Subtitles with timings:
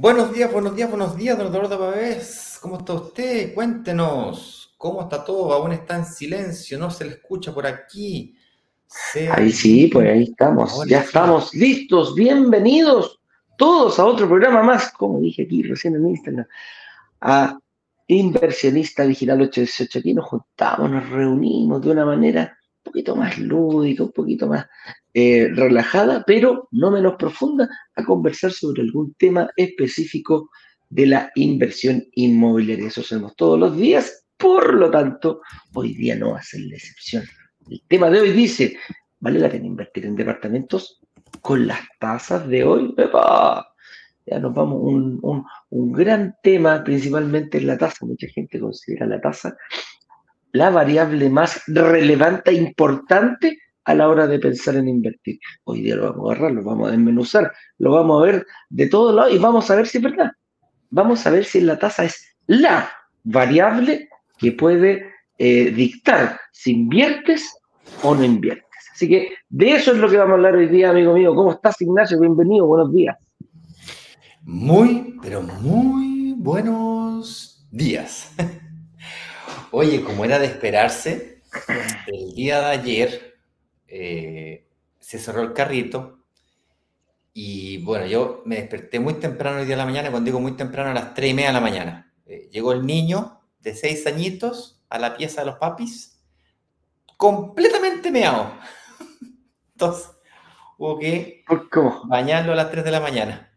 [0.00, 2.58] Buenos días, buenos días, buenos días, don Eduardo Pavés.
[2.62, 3.52] ¿Cómo está usted?
[3.52, 4.57] Cuéntenos.
[4.78, 5.52] ¿Cómo está todo?
[5.52, 8.36] Aún está en silencio, no se le escucha por aquí.
[9.32, 10.86] Ahí sí, pues ahí estamos.
[10.86, 12.14] ya estamos listos.
[12.14, 13.18] Bienvenidos
[13.58, 16.46] todos a otro programa más, como dije aquí recién en Instagram,
[17.20, 17.58] a
[18.06, 19.98] Inversionista Digital 818.
[19.98, 24.64] Aquí nos juntamos, nos reunimos de una manera un poquito más lúdica, un poquito más
[25.12, 30.50] eh, relajada, pero no menos profunda, a conversar sobre algún tema específico
[30.88, 32.86] de la inversión inmobiliaria.
[32.86, 35.42] Eso hacemos todos los días, por lo tanto,
[35.74, 37.24] hoy día no va a ser la excepción.
[37.68, 38.76] El tema de hoy dice,
[39.20, 41.00] ¿vale la pena invertir en departamentos
[41.42, 42.94] con las tasas de hoy?
[44.26, 48.06] Ya nos vamos, un, un, gran tema principalmente en la tasa.
[48.06, 49.56] Mucha gente considera la tasa
[50.52, 55.38] la variable más relevante e importante a la hora de pensar en invertir.
[55.64, 58.88] Hoy día lo vamos a agarrar, lo vamos a desmenuzar, lo vamos a ver de
[58.88, 60.32] todos lados y vamos a ver si es verdad.
[60.90, 62.90] Vamos a ver si la tasa es la
[63.24, 64.08] variable
[64.38, 67.52] que puede eh, dictar si inviertes
[68.02, 68.64] o no inviertes.
[68.92, 71.34] Así que de eso es lo que vamos a hablar hoy día, amigo mío.
[71.34, 72.18] ¿Cómo estás, Ignacio?
[72.20, 73.16] Bienvenido, buenos días.
[74.42, 78.34] Muy, pero muy buenos días.
[79.70, 81.42] Oye, como era de esperarse,
[82.06, 83.36] el día de ayer
[83.86, 84.66] eh,
[84.98, 86.18] se cerró el carrito
[87.32, 90.52] y bueno, yo me desperté muy temprano el día de la mañana, cuando digo muy
[90.52, 92.12] temprano, a las 3 y media de la mañana.
[92.26, 96.20] Eh, llegó el niño de 6 añitos a la pieza de los papis,
[97.16, 98.52] completamente meado.
[99.72, 100.10] Entonces,
[100.78, 101.44] hubo que
[102.04, 103.52] bañarlo a las 3 de la mañana.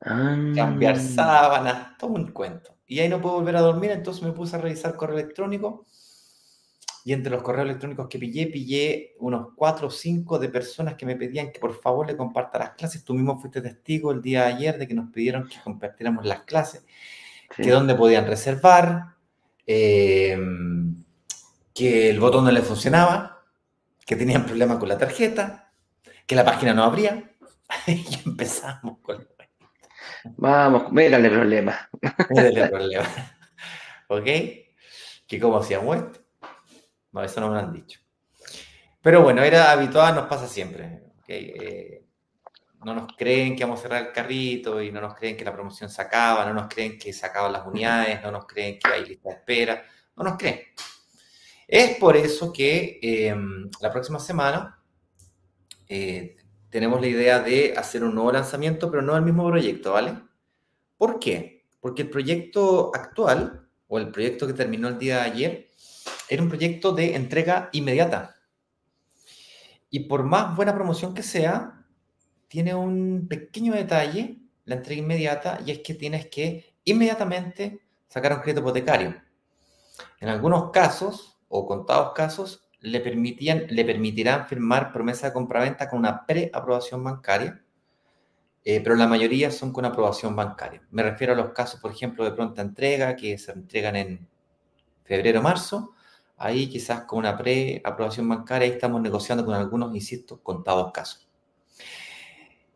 [0.00, 0.36] Ah.
[0.54, 2.76] Cambiar sábanas, todo un cuento.
[2.86, 5.86] Y ahí no puedo volver a dormir, entonces me puse a revisar correo electrónico
[7.04, 11.06] y entre los correos electrónicos que pillé, pillé unos cuatro o cinco de personas que
[11.06, 13.04] me pedían que por favor le comparta las clases.
[13.04, 16.42] Tú mismo fuiste testigo el día de ayer de que nos pidieron que compartiéramos las
[16.42, 16.84] clases,
[17.56, 19.14] que dónde podían reservar,
[19.66, 20.38] eh,
[21.74, 23.42] que el botón no le funcionaba,
[24.04, 25.72] que tenían problemas con la tarjeta,
[26.26, 27.30] que la página no abría.
[27.86, 29.26] y empezamos con...
[30.36, 31.88] Vamos, mírale problema.
[32.30, 33.08] Mírale problema.
[34.08, 34.24] ¿Ok?
[35.26, 36.20] Que como hacíamos esto.
[37.12, 38.00] No, eso no me lo han dicho.
[39.00, 41.02] Pero bueno, era habitual, nos pasa siempre.
[41.26, 42.01] Eh,
[42.84, 45.52] no nos creen que vamos a cerrar el carrito y no nos creen que la
[45.52, 48.88] promoción se acaba, no nos creen que se acaban las unidades, no nos creen que
[48.88, 49.84] hay lista de espera,
[50.16, 50.60] no nos creen.
[51.66, 54.78] Es por eso que em, la próxima semana
[55.88, 56.36] eh,
[56.70, 60.18] tenemos la idea de hacer un nuevo lanzamiento, pero no el mismo proyecto, ¿vale?
[60.96, 61.66] ¿Por qué?
[61.80, 65.68] Porque el proyecto actual, o el proyecto que terminó el día de ayer,
[66.28, 68.36] era un proyecto de entrega inmediata.
[69.90, 71.81] Y por más buena promoción que sea,
[72.52, 74.36] tiene un pequeño detalle,
[74.66, 79.14] la entrega inmediata, y es que tienes que inmediatamente sacar un crédito hipotecario.
[80.20, 86.00] En algunos casos, o contados casos, le, permitían, le permitirán firmar promesa de compraventa con
[86.00, 87.64] una preaprobación bancaria,
[88.66, 90.86] eh, pero la mayoría son con aprobación bancaria.
[90.90, 94.28] Me refiero a los casos, por ejemplo, de pronta entrega, que se entregan en
[95.04, 95.94] febrero o marzo,
[96.36, 101.31] Ahí quizás con una pre-aprobación bancaria, ahí estamos negociando con algunos, insisto, contados casos.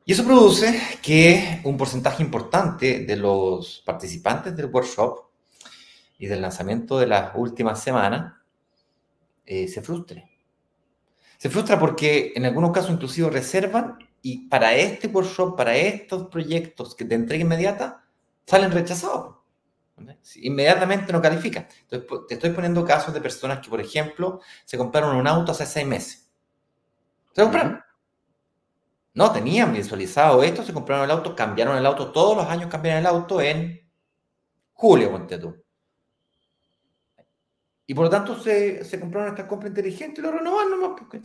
[0.08, 5.26] Y eso produce que un porcentaje importante de los participantes del workshop
[6.16, 8.34] y del lanzamiento de las últimas semanas
[9.44, 10.30] eh, se frustre.
[11.38, 16.94] Se frustra porque en algunos casos inclusive reservan y para este workshop, para estos proyectos
[16.94, 18.04] que de entrega inmediata,
[18.46, 19.38] salen rechazados.
[20.36, 21.66] Inmediatamente no califica.
[21.82, 25.66] Entonces, te estoy poniendo casos de personas que, por ejemplo, se compraron un auto hace
[25.66, 26.30] seis meses.
[27.32, 27.85] Se compraron.
[29.16, 32.98] No tenían visualizado esto, se compraron el auto, cambiaron el auto, todos los años cambian
[32.98, 33.90] el auto en
[34.74, 35.56] julio, ponte tú.
[37.86, 41.22] Y por lo tanto se, se compraron esta compra inteligente y lo renovaron nomás, pues,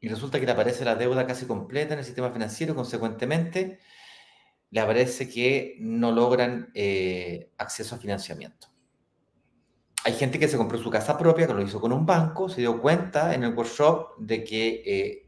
[0.00, 3.78] Y resulta que le aparece la deuda casi completa en el sistema financiero, consecuentemente
[4.70, 8.66] le parece que no logran eh, acceso a financiamiento.
[10.06, 12.60] Hay gente que se compró su casa propia, que lo hizo con un banco, se
[12.60, 15.26] dio cuenta en el workshop de que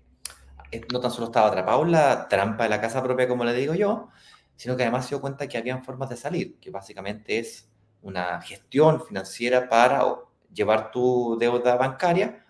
[0.70, 3.54] eh, no tan solo estaba atrapado en la trampa de la casa propia, como le
[3.54, 4.08] digo yo,
[4.54, 7.68] sino que además se dio cuenta que habían formas de salir, que básicamente es
[8.02, 10.14] una gestión financiera para
[10.54, 12.44] llevar tu deuda bancaria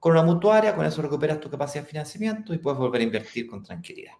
[0.00, 3.46] con una mutuaria, con eso recuperas tu capacidad de financiamiento y puedes volver a invertir
[3.46, 4.14] con tranquilidad.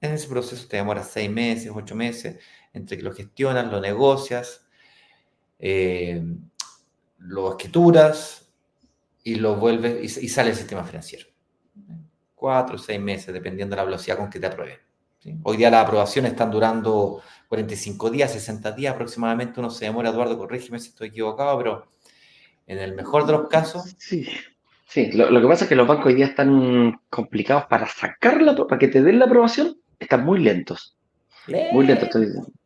[0.00, 2.42] En ese proceso te demora seis meses, ocho meses,
[2.72, 4.64] entre que lo gestionas, lo negocias,
[5.58, 6.22] eh,
[7.18, 8.48] lo escrituras
[9.24, 11.26] y lo vuelves y, sale el sistema financiero.
[12.34, 14.78] Cuatro o seis meses, dependiendo de la velocidad con que te aprueben.
[15.42, 19.60] Hoy día las aprobaciones están durando 45 días, 60 días aproximadamente.
[19.60, 21.92] Uno se demora, Eduardo, corrígeme si estoy equivocado, pero
[22.66, 23.94] en el mejor de los casos.
[23.98, 24.26] Sí,
[24.86, 25.10] sí.
[25.12, 28.88] Lo, que pasa es que los bancos hoy día están complicados para sacarla, para que
[28.88, 30.96] te den la aprobación, están muy lentos.
[31.72, 32.10] Muy lentos.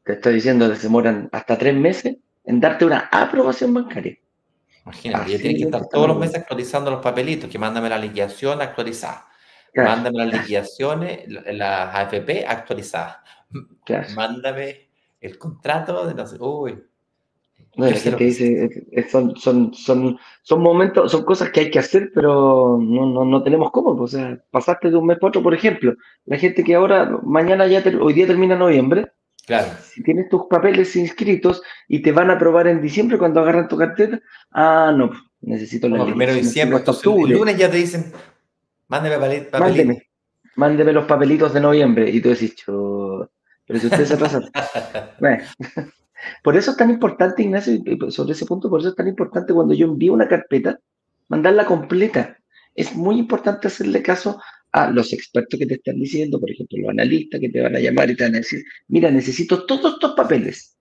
[0.05, 4.19] te estoy diciendo que se demoran hasta tres meses en darte una aprobación bancaria.
[4.85, 8.61] Imagínate, ya tienen que estar todos los meses actualizando los papelitos, que mándame la liquidación
[8.61, 9.27] actualizada.
[9.75, 13.19] Mándame las liquidaciones, las AFP actualizadas.
[14.15, 14.89] Mándame
[15.21, 16.37] el contrato de los...
[16.39, 16.83] Uy,
[17.75, 18.69] no, es que dice,
[19.11, 23.43] son, son, son, son momentos, son cosas que hay que hacer, pero no, no, no
[23.43, 23.97] tenemos cómo.
[23.97, 25.95] Pues, o sea, pasaste de un mes para otro, por ejemplo.
[26.27, 29.11] La gente que ahora, mañana ya, hoy día termina noviembre.
[29.47, 29.69] Claro.
[29.83, 33.77] Si tienes tus papeles inscritos y te van a aprobar en diciembre cuando agarran tu
[33.77, 34.21] cartera,
[34.53, 35.11] ah, no,
[35.41, 36.05] necesito la.
[36.05, 38.13] primero de diciembre, el lunes ya te dicen,
[38.89, 39.61] mándeme papelitos.
[39.61, 40.09] Mándeme,
[40.55, 42.09] mándeme los papelitos de noviembre.
[42.09, 44.41] Y tú decís, pero si usted se pasa.
[45.21, 45.43] bueno.
[46.43, 47.81] Por eso es tan importante, Ignacio,
[48.11, 50.79] sobre ese punto, por eso es tan importante cuando yo envío una carpeta,
[51.27, 52.37] mandarla completa.
[52.77, 54.41] Es muy importante hacerle caso
[54.73, 57.81] a los expertos que te están diciendo, por ejemplo, los analistas que te van a
[57.81, 60.77] llamar y te van a decir, mira, necesito todos estos papeles.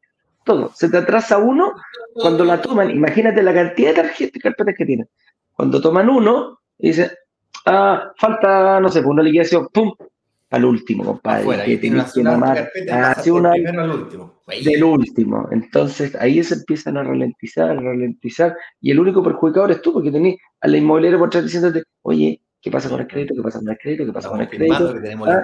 [0.46, 0.72] Todo.
[0.74, 1.74] Se te atrasa uno
[2.14, 2.90] cuando la toman.
[2.90, 5.08] Imagínate la cantidad de tarjetas, carpetas que tienen.
[5.54, 7.12] Cuando toman uno, dicen,
[7.66, 9.94] ah, falta, no sé, pues una liquidación, pum,
[10.52, 11.42] al último, compadre.
[11.42, 12.72] Afuera, que tiene que mamar
[13.28, 14.42] una, primero al último.
[14.48, 15.48] Del último.
[15.52, 20.12] Entonces ahí se empiezan a ralentizar, a ralentizar, y el único perjudicado es tú, porque
[20.12, 23.34] tenés a la inmobiliaria por atrás diciéndote, oye, ¿qué pasa con el crédito?
[23.36, 24.06] ¿Qué pasa con el crédito?
[24.06, 24.94] ¿Qué pasa con el crédito?
[25.26, 25.44] Ah,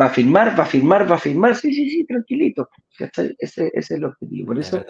[0.00, 2.68] va a firmar, va a firmar, va a firmar, sí, sí, sí, tranquilito.
[2.98, 4.48] Ese, ese es el objetivo.
[4.48, 4.84] Por eso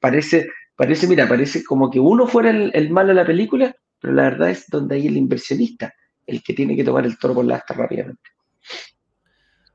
[0.00, 4.14] parece, parece, mira, parece como que uno fuera el, el malo de la película, pero
[4.14, 5.92] la verdad es donde hay el inversionista
[6.26, 8.30] el que tiene que tomar el toro por la asta rápidamente.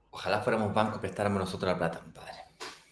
[0.09, 2.31] Ojalá fuéramos banco y prestáramos nosotros la plata, compadre.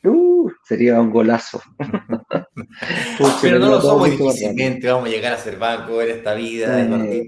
[0.03, 0.38] Uh,
[0.69, 1.62] sería un golazo.
[3.42, 7.27] Pero no lo somos difícilmente, vamos a llegar a ser banco en esta vida, eh,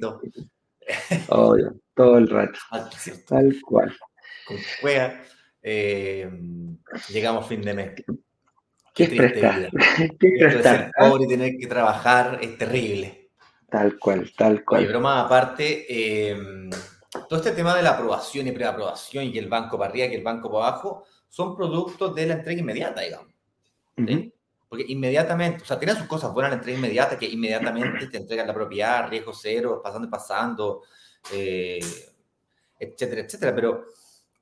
[1.29, 2.59] Obvio, todo el rato.
[3.27, 3.97] Tal cual.
[4.45, 5.23] Con juega,
[5.63, 6.29] eh,
[7.09, 8.03] llegamos fin de mes.
[8.93, 9.71] ¿Qué, es prestar?
[10.19, 10.91] ¿Qué es prestar?
[10.99, 13.31] pobre y tener que trabajar es terrible.
[13.69, 14.83] Tal cual, tal cual.
[14.83, 15.85] Y broma aparte,
[16.41, 16.69] em,
[17.27, 20.23] todo este tema de la aprobación y preaprobación y el banco para arriba y el
[20.23, 23.30] banco para abajo son productos de la entrega inmediata, digamos.
[23.95, 28.47] Porque inmediatamente, o sea, tiene sus cosas buenas la entrega inmediata, que inmediatamente te entregan
[28.47, 30.83] la propiedad, riesgo cero, pasando y pasando,
[31.33, 31.79] eh,
[32.79, 33.85] etcétera, etcétera, pero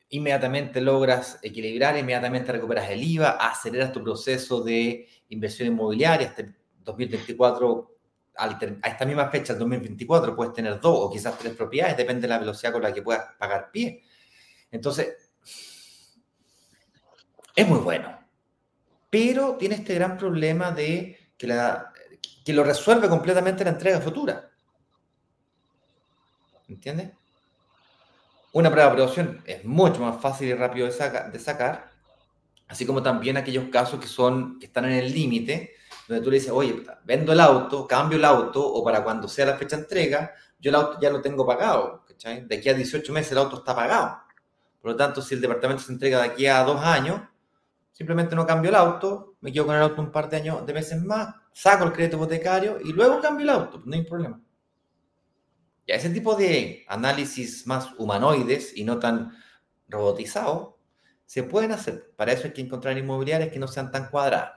[0.10, 6.46] inmediatamente logras equilibrar, inmediatamente recuperas el IVA, aceleras tu proceso de inversión inmobiliaria, hasta
[6.84, 7.96] 2024
[8.38, 12.30] a esta misma fecha, el 2024, puedes tener dos o quizás tres propiedades, depende de
[12.30, 14.02] la velocidad con la que puedas pagar pie.
[14.72, 15.32] Entonces,
[17.56, 18.19] es muy bueno.
[19.10, 21.92] Pero tiene este gran problema de que, la,
[22.46, 24.52] que lo resuelve completamente la entrega futura.
[26.68, 27.12] ¿Entiendes?
[28.52, 31.92] Una prueba de aprobación es mucho más fácil y rápido de, de sacar,
[32.68, 35.74] así como también aquellos casos que, son, que están en el límite,
[36.08, 39.46] donde tú le dices, oye, vendo el auto, cambio el auto, o para cuando sea
[39.46, 42.46] la fecha de entrega, yo el auto ya lo tengo pagado, ¿cachai?
[42.46, 44.20] De aquí a 18 meses el auto está pagado.
[44.82, 47.22] Por lo tanto, si el departamento se entrega de aquí a dos años,
[48.00, 50.74] simplemente no cambio el auto, me quedo con el auto un par de años, de
[50.74, 54.40] meses más, saco el crédito hipotecario y luego cambio el auto, no hay problema.
[55.86, 59.36] Y ese tipo de análisis más humanoides y no tan
[59.90, 60.76] robotizados
[61.26, 62.14] se pueden hacer.
[62.16, 64.54] Para eso hay que encontrar inmobiliarias que no sean tan cuadradas.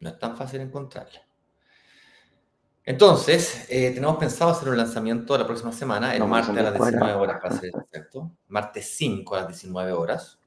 [0.00, 1.20] No es tan fácil encontrarla.
[2.84, 7.12] Entonces, eh, tenemos pensado hacer un lanzamiento la próxima semana, el martes a las 19
[7.12, 8.32] horas, para ser exacto.
[8.48, 10.41] Martes 5 a las 19 horas.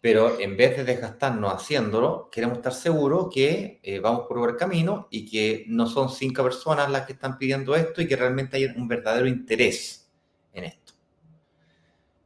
[0.00, 5.08] Pero en vez de desgastarnos haciéndolo, queremos estar seguros que eh, vamos por buen camino
[5.10, 8.64] y que no son cinco personas las que están pidiendo esto y que realmente hay
[8.64, 10.10] un verdadero interés
[10.54, 10.94] en esto.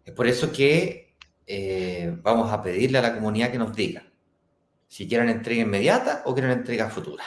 [0.04, 1.14] Es por eso que
[1.46, 4.04] eh, vamos a pedirle a la comunidad que nos diga
[4.94, 7.24] si quieren entrega inmediata o quieren entrega futura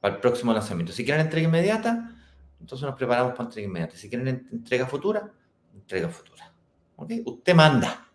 [0.00, 0.90] para el próximo lanzamiento.
[0.90, 2.16] Si quieren entrega inmediata,
[2.58, 3.96] entonces nos preparamos para entrega inmediata.
[3.96, 5.30] Si quieren entrega futura,
[5.74, 6.50] entrega futura.
[6.96, 8.09] Usted manda.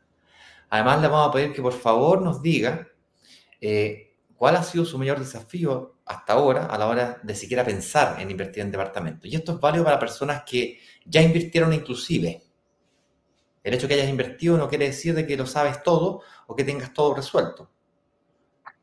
[0.75, 2.86] Además, le vamos a pedir que por favor nos diga
[3.62, 8.20] eh, cuál ha sido su mayor desafío hasta ahora a la hora de siquiera pensar
[8.20, 9.25] en invertir en departamento.
[9.25, 12.44] Y esto es válido para personas que ya invirtieron inclusive.
[13.63, 16.55] El hecho de que hayas invertido no quiere decir de que lo sabes todo o
[16.58, 17.72] que tengas todo resuelto.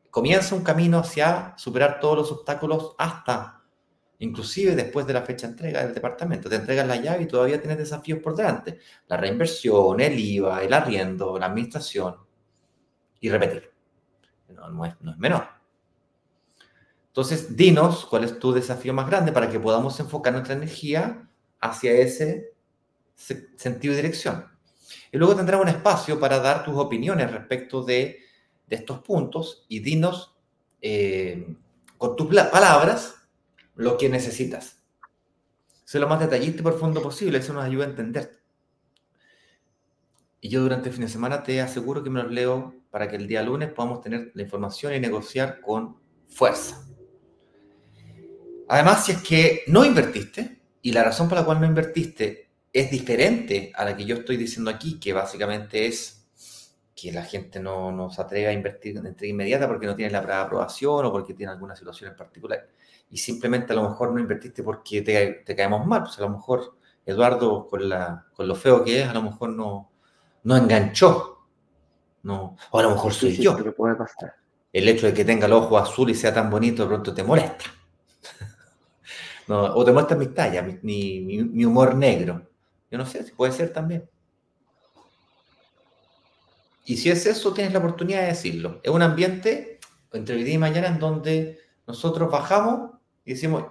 [0.09, 3.62] Comienza un camino hacia superar todos los obstáculos hasta,
[4.23, 6.49] inclusive después de la fecha de entrega del departamento.
[6.49, 8.79] Te entregas la llave y todavía tienes desafíos por delante.
[9.07, 12.15] La reinversión, el IVA, el arriendo, la administración
[13.19, 13.71] y repetir
[14.71, 15.47] no, es, menor.
[17.07, 21.91] Entonces, dinos cuál es tu desafío más grande para que podamos enfocar nuestra energía hacia
[21.91, 22.53] ese
[23.15, 24.45] sentido y dirección.
[25.11, 28.19] Y luego tendrás un espacio para dar tus opiniones respecto de,
[28.69, 30.35] estos puntos y dinos
[30.81, 31.55] eh,
[31.99, 33.22] con tus palabras
[33.75, 34.81] lo que necesitas.
[35.83, 38.39] Sé lo más detallista y profundo posible, eso nos ayuda a entender.
[40.41, 43.15] Y yo durante el fin de semana te aseguro que me los leo para que
[43.15, 46.85] el día lunes podamos tener la información y negociar con fuerza.
[48.67, 52.91] Además, si es que no invertiste, y la razón por la cual no invertiste es
[52.91, 56.27] diferente a la que yo estoy diciendo aquí, que básicamente es
[56.95, 60.41] que la gente no, nos atreve a invertir en entrega inmediata porque no tiene la
[60.41, 62.67] aprobación o porque tiene alguna situación en particular.
[63.13, 66.03] Y simplemente a lo mejor no invertiste porque te, caemos mal.
[66.03, 69.51] Pues a lo mejor Eduardo, con, la, con lo feo que es, a lo mejor
[69.51, 69.91] no,
[70.43, 71.33] no enganchó
[72.23, 73.55] no, o a lo mejor soy yo.
[73.75, 74.35] puede pasar.
[74.71, 77.23] El hecho de que tenga el ojo azul y sea tan bonito de pronto te
[77.23, 77.65] molesta.
[79.49, 82.49] o te muestra mi talla, mi, humor negro.
[82.89, 84.09] Yo no sé, si puede ser también.
[86.85, 88.79] Y si es eso, tienes la oportunidad de decirlo.
[88.83, 89.79] Es un ambiente,
[90.11, 92.91] entre hoy día y mañana, en donde nosotros bajamos
[93.25, 93.65] y decimos,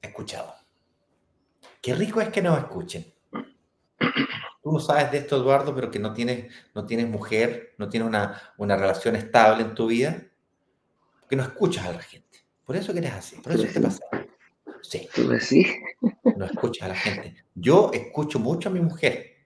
[0.00, 0.54] escuchado.
[1.80, 3.12] Qué rico es que nos escuchen
[4.62, 8.08] tú no sabes de esto, Eduardo, pero que no tienes, no tienes mujer, no tienes
[8.08, 10.24] una, una relación estable en tu vida,
[11.28, 12.40] que no escuchas a la gente.
[12.64, 14.00] Por eso que eres así, por eso te pasa.
[14.82, 15.08] Sí.
[15.40, 15.66] sí?
[16.36, 17.44] No escuchas a la gente.
[17.54, 19.36] Yo escucho mucho a mi mujer.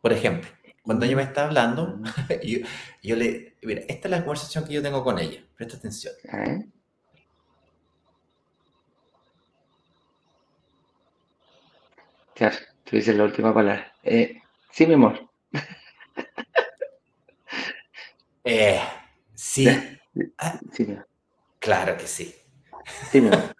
[0.00, 0.48] Por ejemplo,
[0.82, 2.00] cuando ella me está hablando,
[2.42, 2.58] yo,
[3.02, 3.56] yo le.
[3.62, 5.44] Mira, esta es la conversación que yo tengo con ella.
[5.54, 6.14] Presta atención.
[12.36, 13.92] Claro, tú dices la última palabra.
[14.04, 14.40] Eh,
[14.76, 15.18] Sí, mi amor.
[18.48, 18.78] Eh,
[19.34, 19.66] sí.
[20.38, 20.86] Ah, sí,
[21.58, 22.32] claro que sí.
[23.10, 23.56] Sí, mi amor.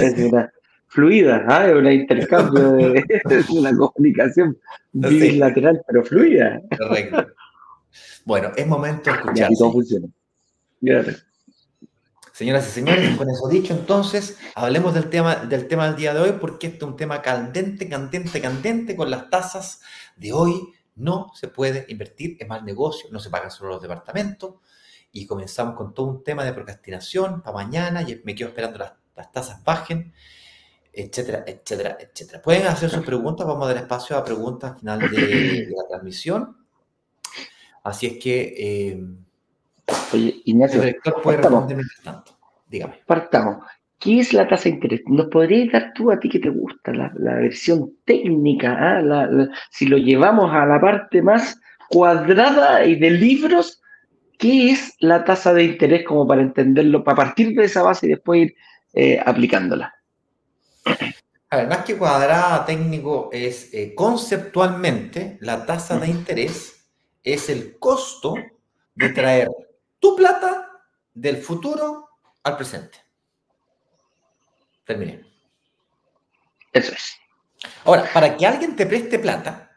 [0.00, 0.50] es una
[0.86, 1.66] fluida, ¿ah?
[1.68, 4.58] es un intercambio, de, es una comunicación
[4.92, 6.62] bilateral, pero fluida.
[6.78, 7.26] Correcto.
[8.24, 9.50] Bueno, es momento de escuchar.
[9.58, 10.08] todo funciona.
[10.80, 11.27] Gracias.
[12.38, 16.20] Señoras y señores, con eso dicho, entonces, hablemos del tema, del tema del día de
[16.20, 19.80] hoy, porque este es un tema candente, candente, candente, con las tasas
[20.14, 20.72] de hoy.
[20.94, 24.54] No se puede invertir en mal negocio, no se pagan solo los departamentos.
[25.10, 28.92] Y comenzamos con todo un tema de procrastinación para mañana, y me quedo esperando las,
[29.16, 30.12] las tasas bajen,
[30.92, 32.40] etcétera, etcétera, etcétera.
[32.40, 36.56] Pueden hacer sus preguntas, vamos a dar espacio a preguntas al final de, la transmisión.
[37.82, 38.54] Así es que...
[38.56, 39.27] Eh,
[40.12, 40.82] Oye, Ignacio,
[41.22, 41.72] partamos.
[42.68, 42.94] Dígame.
[43.06, 43.64] Partamos.
[43.98, 45.00] ¿Qué es la tasa de interés?
[45.06, 48.76] ¿Nos podrías dar tú a ti que te gusta la, versión técnica?
[48.78, 49.28] Ah?
[49.70, 53.82] si lo llevamos a la parte más cuadrada y de libros,
[54.38, 58.10] ¿qué es la tasa de interés como para entenderlo, para partir de esa base y
[58.10, 58.54] después ir
[58.92, 59.92] eh, aplicándola?
[61.50, 66.86] A ver, más que cuadrada técnico, es eh, conceptualmente la tasa de interés
[67.24, 68.34] es el costo
[68.94, 69.48] de traer
[69.98, 70.70] tu plata
[71.14, 72.08] del futuro
[72.42, 72.98] al presente.
[74.84, 75.24] Terminé.
[76.72, 77.18] Eso es.
[77.84, 79.76] Ahora, para que alguien te preste plata,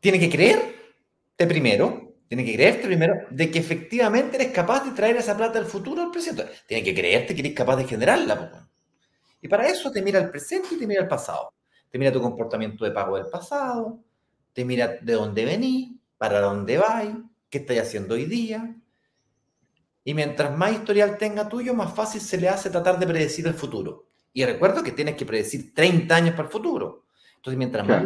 [0.00, 5.16] tiene que creerte primero, tiene que creerte primero de que efectivamente eres capaz de traer
[5.16, 6.46] esa plata del futuro al presente.
[6.66, 8.68] Tiene que creerte que eres capaz de generarla.
[9.40, 11.54] Y para eso te mira el presente y te mira el pasado.
[11.90, 14.00] Te mira tu comportamiento de pago del pasado,
[14.52, 17.14] te mira de dónde venís, para dónde vais,
[17.48, 18.76] qué estáis haciendo hoy día.
[20.04, 23.54] Y mientras más historial tenga tuyo, más fácil se le hace tratar de predecir el
[23.54, 24.04] futuro.
[24.34, 27.06] Y recuerdo que tienes que predecir 30 años para el futuro.
[27.36, 28.04] Entonces, mientras más...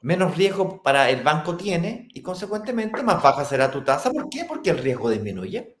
[0.00, 0.34] menos.
[0.34, 4.10] riesgo para el banco tiene y consecuentemente más baja será tu tasa.
[4.10, 4.46] ¿Por qué?
[4.46, 5.76] Porque el riesgo disminuye.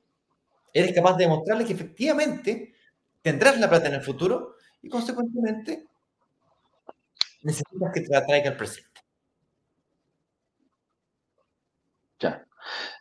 [0.70, 2.74] Eres capaz de demostrarle que efectivamente
[3.22, 5.86] tendrás la plata en el futuro y consecuentemente
[7.40, 8.93] necesitas que te la traiga al presente.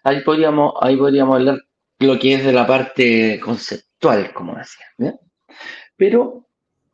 [0.03, 1.57] Ahí podríamos, ahí podríamos hablar
[1.99, 4.85] lo que es de la parte conceptual, como decía.
[5.95, 6.47] Pero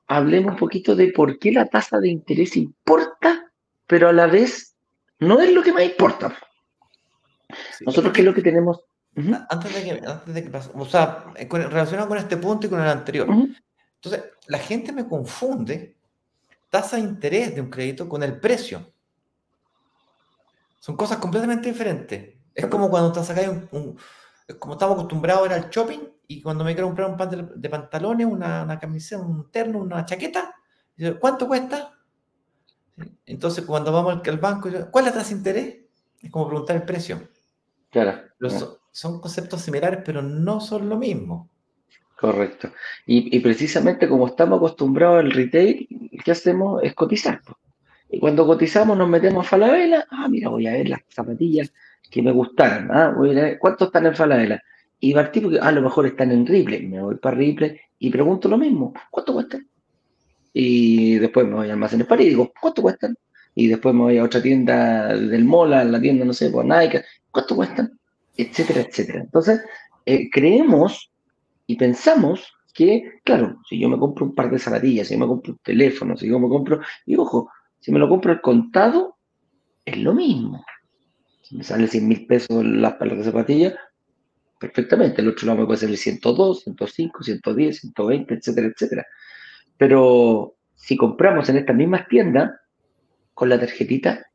[0.07, 3.51] hablemos un poquito de por qué la tasa de interés importa,
[3.87, 4.75] pero a la vez
[5.19, 6.37] no es lo que más importa.
[7.81, 8.81] Nosotros, ¿qué es lo que tenemos?
[9.49, 12.81] Antes de que, antes de que pase, o sea, relacionado con este punto y con
[12.81, 13.27] el anterior.
[13.95, 15.95] Entonces, la gente me confunde
[16.69, 18.93] tasa de interés de un crédito con el precio.
[20.79, 22.35] Son cosas completamente diferentes.
[22.53, 23.97] Es como cuando te sacáis un,
[24.47, 28.27] es como estamos acostumbrados al shopping y cuando me quiero comprar un par de, pantalones,
[28.27, 30.55] una, una, camiseta, un terno, una chaqueta,
[31.19, 31.93] ¿cuánto cuesta?
[33.25, 35.77] Entonces, cuando vamos al, banco, ¿cuál es la tasa de interés?
[36.21, 37.29] Es como preguntar el precio.
[37.89, 38.21] Claro.
[38.91, 41.49] son, conceptos similares, pero no son lo mismo.
[42.19, 42.71] Correcto.
[43.05, 45.87] Y, precisamente como estamos acostumbrados al retail,
[46.23, 46.83] ¿qué hacemos?
[46.83, 47.41] Es cotizar.
[48.09, 51.71] Y cuando cotizamos nos metemos a Falabella, ah, mira, voy a ver las zapatillas
[52.09, 54.63] que me gustaron, ah, voy a ver cuántos están en Falabella.
[54.99, 58.49] Y partí porque a lo mejor están en Ripley, me voy para Ripley y pregunto
[58.49, 59.67] lo mismo, ¿cuánto cuestan?
[60.53, 63.15] Y después me voy a Almacenes París y digo, ¿cuánto cuestan?
[63.53, 67.03] Y después me voy a otra tienda del Mola, la tienda, no sé, por Nike,
[67.31, 67.97] ¿cuánto cuestan?
[68.35, 69.21] Etcétera, etcétera.
[69.21, 69.61] Entonces,
[70.05, 71.11] eh, creemos
[71.67, 75.27] y pensamos que, claro, si yo me compro un par de zapatillas, si yo me
[75.27, 77.49] compro un teléfono, si yo me compro, y ojo,
[77.79, 79.17] si me lo compro al contado,
[79.85, 80.63] es lo mismo.
[81.41, 83.73] Si me sale 100 mil pesos las palas de zapatillas,
[84.59, 85.21] perfectamente.
[85.21, 89.05] El otro lado me puede salir 102, 105, 110, 120, etcétera, etcétera.
[89.77, 92.51] Pero si compramos en estas mismas tiendas,
[93.33, 94.25] con la tarjetita,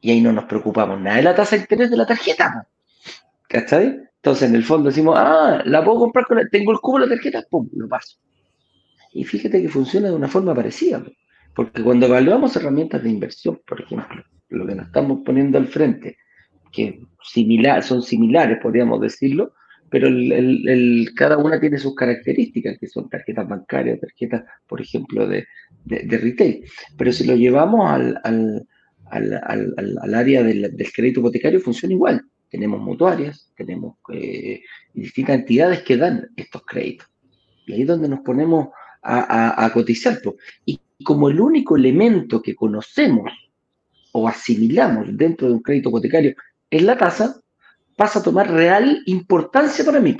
[0.00, 2.68] y ahí no nos preocupamos nada de la tasa de interés de la tarjeta.
[3.48, 3.98] ¿Cachai?
[4.14, 7.14] Entonces, en el fondo decimos, ah, la puedo comprar con tengo el cubo de la
[7.14, 8.18] tarjeta, pum, lo paso.
[9.12, 11.02] Y fíjate que funciona de una forma parecida,
[11.56, 16.18] porque cuando evaluamos herramientas de inversión, por ejemplo, lo que nos estamos poniendo al frente,
[16.70, 19.54] que similar, son similares, podríamos decirlo,
[19.88, 20.08] pero
[21.16, 25.46] cada una tiene sus características, que son tarjetas bancarias, tarjetas, por ejemplo, de,
[25.86, 26.64] retail.
[26.98, 28.66] Pero si lo llevamos al,
[30.14, 34.62] área del, crédito hipotecario, funciona igual tenemos mutuarias, tenemos eh,
[34.94, 37.08] distintas entidades que dan estos créditos.
[37.66, 38.68] Y ahí es donde nos ponemos
[39.06, 40.20] a, cotizar.
[40.64, 43.30] Y como el único elemento que conocemos
[44.12, 46.34] o asimilamos dentro de un crédito hipotecario
[46.70, 47.40] es la tasa,
[47.96, 50.16] pasa a tomar real importancia para mí.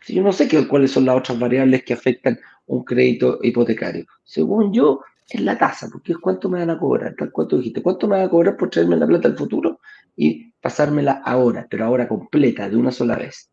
[0.00, 4.06] Si yo no sé qué, cuáles son las otras variables que afectan un crédito hipotecario.
[4.24, 7.82] Según yo, es la tasa, porque es cuánto me van a cobrar, tal cuánto dijiste,
[7.82, 9.80] cuánto me van a cobrar por traerme la plata al futuro
[10.16, 13.50] y pasármela ahora, pero ahora completa, de una sola vez.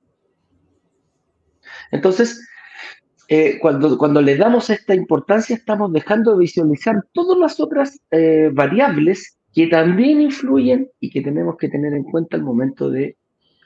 [1.91, 2.45] Entonces,
[3.31, 8.49] eh, cuando, cuando le damos esta importancia, estamos dejando de visualizar todas las otras eh,
[8.51, 13.17] variables que también influyen y que tenemos que tener en cuenta al momento de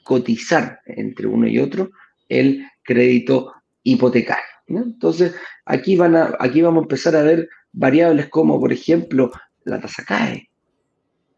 [0.02, 1.90] cotizar entre uno y otro
[2.28, 4.44] el crédito hipotecario.
[4.66, 9.32] Entonces, aquí, van a, aquí vamos a empezar a ver variables como, por ejemplo,
[9.64, 10.50] la tasa CAE,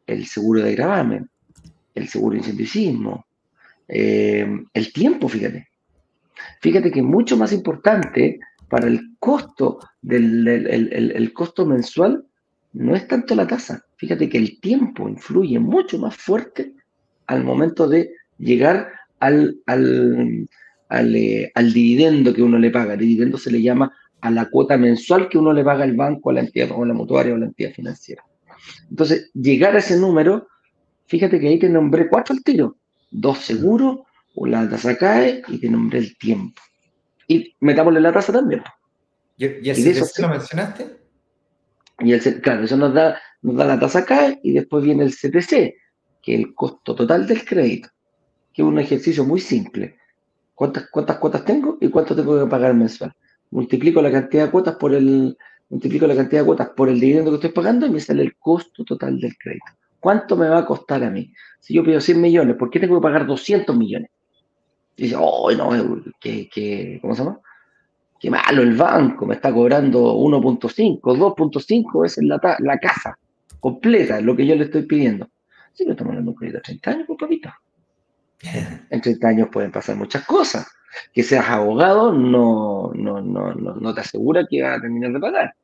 [0.05, 1.31] el seguro de gravamen,
[1.95, 3.23] el seguro de
[3.89, 5.69] eh, el tiempo, fíjate.
[6.61, 12.25] Fíjate que mucho más importante para el costo del el, costo mensual
[12.73, 13.85] no es tanto la tasa.
[13.97, 16.75] Fíjate que el tiempo influye mucho más fuerte
[17.27, 20.49] al momento de llegar al, al,
[20.89, 22.95] al, eh, dividendo que uno le paga.
[22.95, 26.31] El dividendo se le llama a la cuota mensual que uno le paga al banco,
[26.31, 28.23] a la entidad, o a la mutuaria o a la entidad financiera.
[28.91, 30.47] Entonces, llegar a ese número
[31.07, 32.77] Fíjate que ahí te nombré cuatro al tiro.
[33.11, 34.01] Dos seguros,
[34.45, 36.61] la tasa cae y te nombré el tiempo.
[37.27, 38.63] Y metámosle la tasa también.
[39.39, 40.99] ¿Y, CTC lo mencionaste?
[42.01, 45.13] Y el, claro, eso nos da, nos da la tasa CAE y después viene el
[45.13, 45.75] CTC,
[46.23, 47.89] que es el costo total del crédito,
[48.53, 49.97] que es un ejercicio muy simple.
[50.55, 53.15] ¿Cuántas, cuántas cuotas tengo y cuánto tengo que pagar mensual?
[53.51, 55.37] Multiplico la cantidad de cuotas por el,
[55.69, 58.37] multiplico la cantidad de cuotas por el dividendo que estoy pagando y me sale el
[58.37, 59.67] costo total del crédito.
[60.01, 61.33] ¿Cuánto me va a costar a mí?
[61.61, 64.11] Si yo pido 100 millones, ¿por qué tengo que pagar 200 millones?
[64.97, 67.41] Y dice, oh, no, que, ¿cómo se llama?
[68.19, 73.19] Qué malo el banco, me está cobrando 1.5, 2.5, esa es la, la casa
[73.61, 75.29] completa, lo que yo le estoy pidiendo.
[75.73, 77.51] Si me estamos hablando un crédito de 30 años, pues papito.
[78.91, 80.67] En 30 años pueden pasar muchas cosas.
[81.13, 85.55] Que seas abogado no, no, no, no, te asegura que vas a terminar de pagar.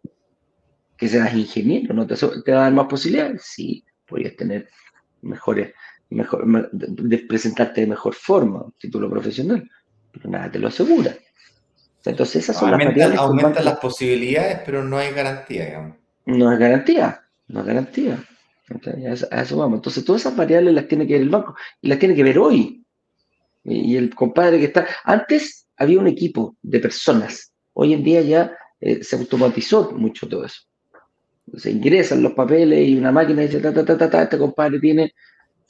[0.97, 3.43] Que seas ingeniero no te, te va a dar más posibilidades.
[3.45, 4.69] Sí, podrías tener
[5.23, 5.73] mejores,
[6.13, 9.69] mejor, de presentarte de mejor forma, título profesional,
[10.13, 11.17] pero nada te lo asegura.
[12.05, 13.19] Entonces esas son las variables.
[13.19, 15.97] Aumentan las posibilidades, pero no hay garantía, digamos.
[16.27, 18.25] No es garantía, no es garantía.
[19.31, 19.79] a eso vamos.
[19.79, 22.39] Entonces todas esas variables las tiene que ver el banco y las tiene que ver
[22.39, 22.85] hoy.
[23.65, 24.87] Y, el compadre que está...
[25.05, 27.53] Antes había un equipo de personas.
[27.75, 30.63] Hoy en día ya eh, se automatizó mucho todo eso.
[31.57, 34.81] Se ingresan los papeles y una máquina dice, ta, ta, ta, ta, ta, este compadre
[34.81, 35.15] tiene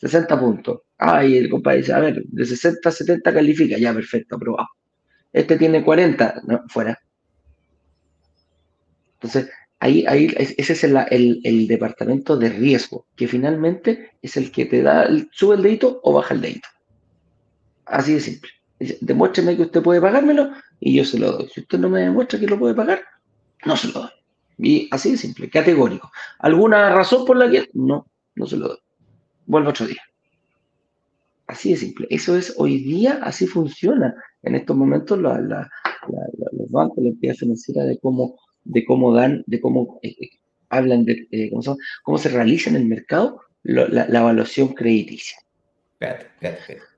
[0.03, 0.81] 60 puntos.
[0.99, 4.69] Ah, y el compadre dice, a ver, de 60 a 70 califica, ya, perfecto, aprobado.
[5.33, 6.99] Este tiene 40, no, fuera.
[9.15, 14.83] Entonces, ahí, ahí ese es el, departamento de riesgo, que finalmente es el que te
[14.83, 16.69] da, sube el dedito o baja el dedito.
[17.87, 18.51] Así de simple.
[19.01, 21.49] Demuéstrame que usted puede pagármelo y yo se lo doy.
[21.55, 23.05] Si usted no me demuestra que lo puede pagar,
[23.65, 24.11] no se lo doy.
[24.59, 26.11] Y así de simple, categórico.
[26.41, 27.71] ¿Alguna razón por la que?
[27.75, 28.79] No, no se lo doy.
[29.47, 30.03] Vuelvo otro día.
[31.47, 32.07] Así de simple.
[32.11, 35.39] Eso es hoy día, así funciona en estos momentos los
[36.71, 40.31] bancos, la entidad financiera de cómo, de cómo dan, de cómo eh, eh,
[40.69, 41.51] hablan de eh,
[42.03, 45.37] cómo, se realiza en el mercado la, evaluación crediticia.
[45.93, 46.93] Espérate, espérate, espérate.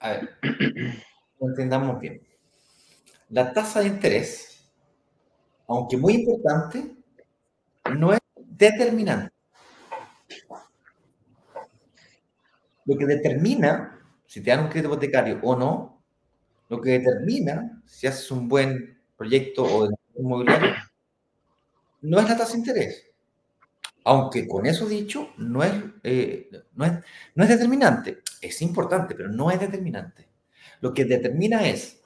[0.00, 0.30] A ver,
[1.40, 2.20] entendamos bien.
[3.28, 4.70] La tasa de interés,
[5.66, 6.96] aunque muy importante,
[7.96, 9.33] no es determinante.
[12.86, 13.94] Lo que determina
[14.26, 16.02] si te dan un crédito hipotecario o no,
[16.68, 20.74] lo que determina si haces un buen proyecto o inmobiliario,
[22.02, 23.10] no es la tasa de interés.
[24.04, 26.92] Aunque con eso dicho, no es, eh, no, es,
[27.34, 28.18] no es determinante.
[28.40, 30.28] Es importante, pero no es determinante.
[30.80, 32.02] Lo que determina es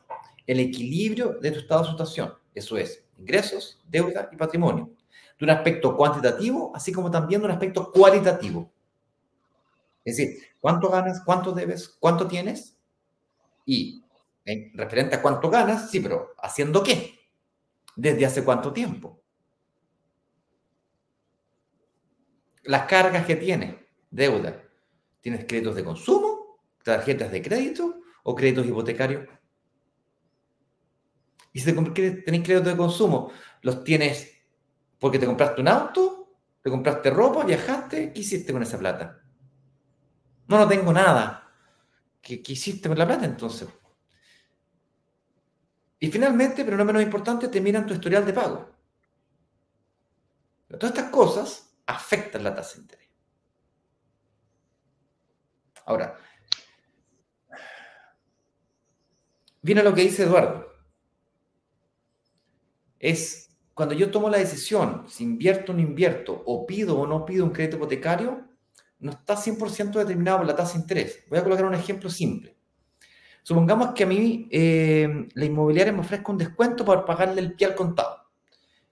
[0.47, 2.35] el equilibrio de tu estado de situación.
[2.55, 4.91] Eso es ingresos, deuda y patrimonio.
[5.39, 8.71] De un aspecto cuantitativo, así como también de un aspecto cualitativo.
[10.05, 11.23] Es decir, ¿cuánto ganas?
[11.25, 11.89] ¿Cuánto debes?
[11.89, 12.77] ¿Cuánto tienes?
[13.67, 14.05] Y
[14.45, 17.19] en referente a cuánto ganas, sí, pero ¿haciendo qué?
[17.97, 19.21] ¿Desde hace cuánto tiempo?
[22.65, 23.77] Las cargas que tienes,
[24.11, 24.63] deuda.
[25.21, 29.29] ¿Tienes créditos de consumo, tarjetas de crédito o créditos hipotecarios?
[31.53, 33.33] Y si tenés créditos de consumo,
[33.63, 34.33] ¿los tienes
[34.99, 36.37] porque te compraste un auto?
[36.63, 37.45] ¿Te compraste ropa?
[37.45, 38.13] ¿Viajaste?
[38.13, 39.23] ¿Qué hiciste con esa plata?
[40.49, 41.53] No, no tengo nada.
[42.23, 43.69] ¿Qué, hiciste la plata entonces?
[46.01, 48.75] Y finalmente, pero no menos importante, te miran tu historial de pago.
[50.69, 53.09] todas estas cosas afectan la tasa de interés.
[55.85, 56.19] Ahora,
[59.63, 60.67] viene lo que dice Eduardo.
[62.99, 67.25] Es cuando yo tomo la decisión si invierto o no invierto, o pido o no
[67.25, 68.48] pido un crédito hipotecario,
[69.01, 71.25] no está 100% determinado por la tasa de interés.
[71.29, 72.57] Voy a colocar un ejemplo simple.
[73.43, 77.69] Supongamos que a mí eh, la inmobiliaria me ofrezca un descuento para pagarle el pie
[77.69, 78.19] al contado.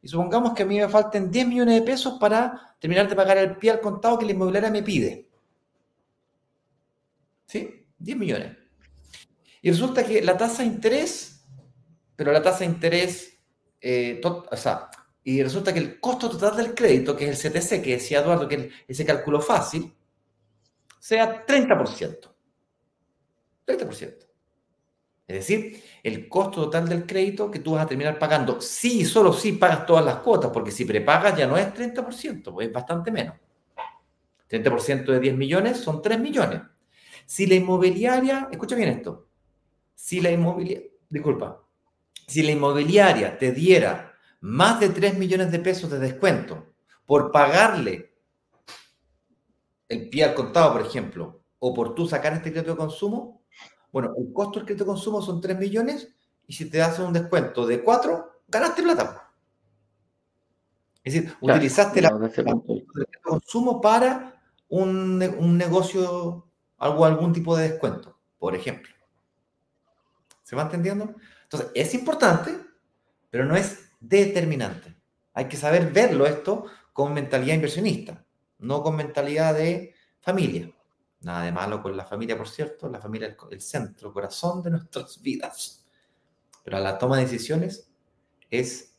[0.01, 3.39] Y supongamos que a mí me falten 10 millones de pesos para terminar de pagar
[3.39, 5.29] el pie al contado que la inmobiliaria me pide.
[7.47, 7.87] ¿Sí?
[7.99, 8.57] 10 millones.
[9.63, 11.45] Y resulta que la tasa de interés,
[12.15, 13.39] pero la tasa de interés,
[13.81, 14.89] eh, o sea,
[15.25, 18.47] y resulta que el costo total del crédito, que es el CTC, que decía Eduardo,
[18.47, 19.93] que es ese cálculo fácil,
[21.07, 22.35] sea 30%.
[23.65, 24.17] 30%.
[25.29, 29.33] Es decir, el costo total del crédito que tú vas a terminar pagando, sí, solo
[29.33, 33.13] si pagas todas las cuotas, porque si prepagas ya no es 30%, pues es bastante
[33.13, 33.37] menos.
[34.51, 36.63] 30% de 10 millones son 3 millones.
[37.25, 39.29] Si la inmobiliaria, escucha bien esto,
[39.95, 41.63] si la inmobiliaria, disculpa,
[42.27, 48.16] si la inmobiliaria te diera más de 3 millones de pesos de descuento por pagarle
[49.89, 53.43] el pie al contado, por ejemplo, o por tú sacar este crédito de consumo,
[53.93, 56.15] bueno, el costo del crédito de consumo son 3 millones
[56.47, 59.33] y si te hacen un descuento de 4, ganaste plata.
[61.03, 67.71] Es decir, utilizaste la, el de consumo para un, un negocio, algo, algún tipo de
[67.71, 68.93] descuento, por ejemplo.
[70.43, 71.15] ¿Se va entendiendo?
[71.45, 72.57] Entonces, es importante,
[73.31, 74.95] pero no es determinante.
[75.33, 78.26] Hay que saber verlo esto con mentalidad inversionista,
[78.59, 80.71] no con mentalidad de familia.
[81.21, 82.89] Nada de malo con la familia, por cierto.
[82.89, 85.85] La familia es el centro, corazón de nuestras vidas.
[86.65, 87.91] Pero a la toma de decisiones
[88.51, 88.97] es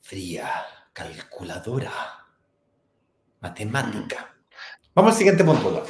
[0.00, 0.48] fría,
[0.92, 1.92] calculadora,
[3.40, 4.34] matemática.
[4.94, 5.84] Vamos al siguiente punto.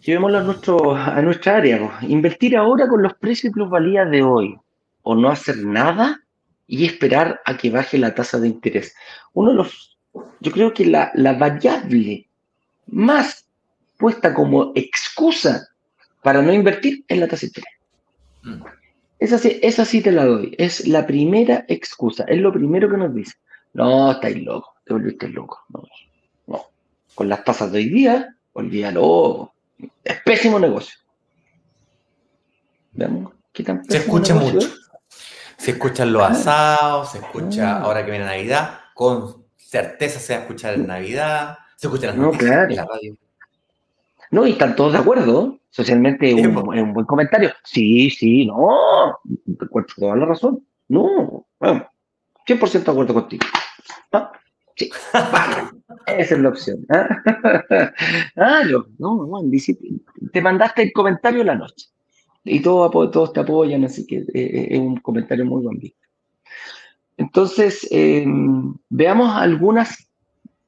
[0.00, 1.98] Llevémoslo a, nuestro, a nuestra área.
[2.02, 4.60] Invertir ahora con los precios y plusvalías de hoy
[5.02, 6.20] o no hacer nada
[6.66, 8.94] y esperar a que baje la tasa de interés.
[9.32, 9.93] Uno de los,
[10.40, 12.28] yo creo que la, variable
[12.86, 13.46] más
[13.96, 15.68] puesta como excusa
[16.22, 17.74] para no invertir es la tasa de interés.
[18.42, 18.62] Mm.
[19.18, 20.54] Esa sí, esa sí te la doy.
[20.58, 22.24] Es la primera excusa.
[22.24, 23.34] Es lo primero que nos dice.
[23.72, 24.74] No, estáis loco.
[24.84, 25.64] Te volviste loco.
[25.70, 25.82] No,
[26.46, 26.66] no.
[27.14, 29.52] Con las tasas de hoy día, olvídalo.
[30.02, 30.94] Es pésimo negocio.
[32.92, 34.68] Veamos qué tan Se escucha mucho.
[35.56, 39.43] Se escuchan los asados, se escucha, ahora que viene Navidad, con
[39.74, 42.70] certeza se va a escuchar en Navidad, se escucha en, no, claro.
[42.70, 43.16] en la radio.
[44.30, 45.58] No, y están todos de acuerdo.
[45.70, 47.50] Socialmente es un, un, buen comentario.
[47.64, 49.18] Sí, sí, no.
[49.46, 50.64] Encuentro toda la razón.
[50.88, 51.88] No, bueno,
[52.46, 53.44] 100% de acuerdo contigo.
[54.12, 54.30] ¿Ah?
[54.76, 54.90] Sí,
[56.06, 56.86] esa es la opción.
[56.90, 57.08] ¿ah?
[58.36, 59.50] ah, yo, no, bueno,
[60.32, 61.88] te mandaste el comentario la noche
[62.44, 65.78] y todos, todos te apoyan, así que eh, eh, es un comentario muy buen
[67.16, 70.08] Entonces, em, veamos algunas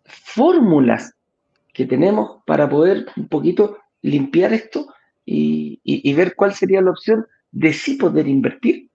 [0.05, 1.13] fórmulas
[1.73, 4.87] que tenemos para poder un poquito limpiar esto
[5.25, 8.89] y, y, ver cuál sería la opción de sí poder invertir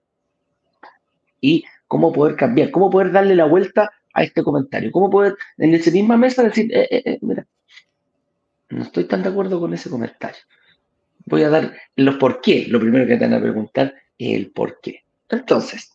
[1.40, 5.74] y cómo poder cambiar, cómo poder darle la vuelta a este comentario, cómo poder en
[5.74, 7.46] esa misma mesa decir, eh, mira,
[8.70, 10.40] no estoy tan de acuerdo con ese comentario
[11.26, 12.66] voy a dar los por qué.
[12.68, 15.04] Lo primero que te van a preguntar es el por qué.
[15.28, 15.92] Entonces,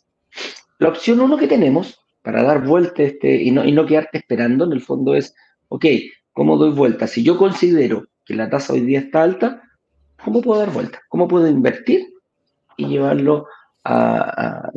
[0.80, 4.66] la opción uno que tenemos para dar vuelta este, y, no, y no quedarte esperando,
[4.66, 5.34] en el fondo es,
[5.70, 5.86] ok,
[6.34, 7.08] ¿cómo doy vuelta?
[7.08, 9.62] Si yo considero que la tasa hoy día está alta,
[10.24, 11.02] ¿cómo puedo dar vuelta?
[11.10, 12.14] ¿Cómo puedo invertir
[12.76, 13.48] y llevarlo
[13.84, 14.70] a...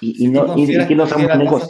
[0.00, 1.68] y, no, que no negocio?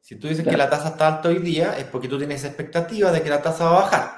[0.00, 3.10] Si tú dices que la tasa está alta hoy día, es porque tú tienes expectativa
[3.10, 4.10] de que la tasa va a bajar.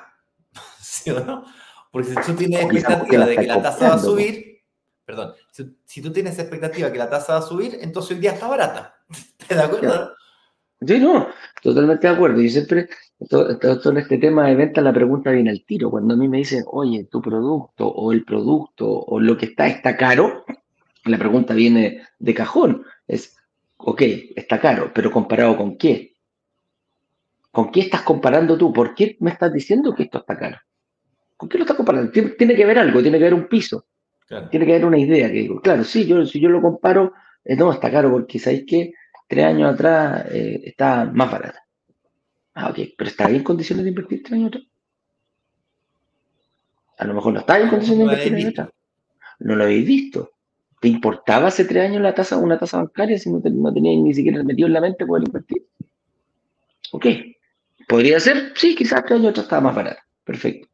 [0.80, 1.44] ¿Sí o no?
[1.90, 4.57] Porque si tú tienes expectativa de que la tasa va a subir,
[5.08, 5.32] perdón,
[5.86, 8.94] si, tú tienes expectativa que la tasa va a subir, entonces hoy día está barata.
[9.38, 10.12] ¿Estás de acuerdo?
[10.86, 11.28] Sí, no,
[11.62, 12.42] totalmente de acuerdo.
[12.42, 12.90] Y siempre,
[13.26, 13.48] todo,
[13.90, 15.90] en este tema de venta, la pregunta viene al tiro.
[15.90, 19.66] Cuando a mí me dicen, oye, tu producto o el producto o lo que está
[19.66, 20.44] está caro,
[21.06, 22.84] la pregunta viene de cajón.
[23.06, 23.34] Es,
[23.78, 24.02] ok,
[24.36, 26.16] está caro, pero comparado con qué?
[27.50, 28.74] ¿Con qué estás comparando tú?
[28.74, 30.58] ¿Por qué me estás diciendo que esto está caro?
[31.34, 32.12] ¿Con qué lo está comparando?
[32.12, 33.86] Tiene, que haber algo, tiene que haber un piso,
[34.50, 35.28] tiene que haber una idea.
[35.28, 37.14] Que digo, claro, sí, yo, si yo lo comparo,
[37.44, 38.92] eh, no, está caro porque sabéis que
[39.26, 41.64] tres años atrás eh, está más barata.
[42.54, 44.64] Ah, ok, pero ¿está en condiciones de invertir tres años atrás?
[46.98, 48.68] A lo mejor no está en condiciones de invertir tres años atrás.
[49.40, 50.30] No lo habéis visto.
[50.80, 54.14] ¿Te importaba hace tres años la tasa, una tasa bancaria si no, no tenías ni
[54.14, 55.66] siquiera metido en la mente poder invertir?
[56.92, 57.06] Ok.
[57.88, 58.52] ¿Podría ser?
[58.54, 60.04] Sí, quizás tres años atrás estaba más barata.
[60.24, 60.68] Perfecto.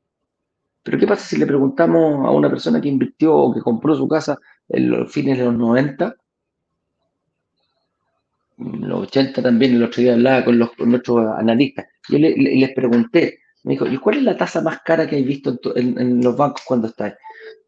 [0.85, 4.07] Pero ¿qué pasa si le preguntamos a una persona que invirtió o que compró su
[4.07, 6.14] casa en los fines de los 90?
[8.57, 11.87] los 80 también, el otro día hablaba con, los, nuestros analistas.
[12.09, 15.59] Yo les pregunté, me dijo, ¿y cuál es la tasa más cara que hay visto
[15.75, 17.16] en, los bancos cuando está?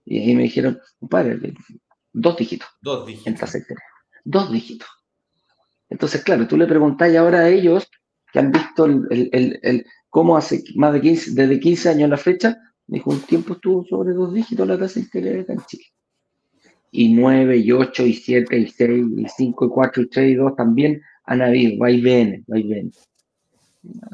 [0.05, 1.55] Y ahí me dijeron, compadre,
[2.12, 2.68] dos dígitos.
[2.81, 3.50] Dos dígitos.
[4.24, 4.88] Dos dígitos.
[5.88, 7.88] Entonces, claro, tú le preguntás ahora a ellos
[8.33, 13.11] que han visto el, cómo hace más de 15, desde 15 años la fecha, dijo,
[13.11, 15.85] un tiempo estuvo sobre dos dígitos la tasa de interés en Chile.
[16.90, 20.35] Y 9, y 8, y 7, y 6, y 5, y 4, y 3, y
[20.35, 22.90] 2 también han habido, va y viene, va y viene.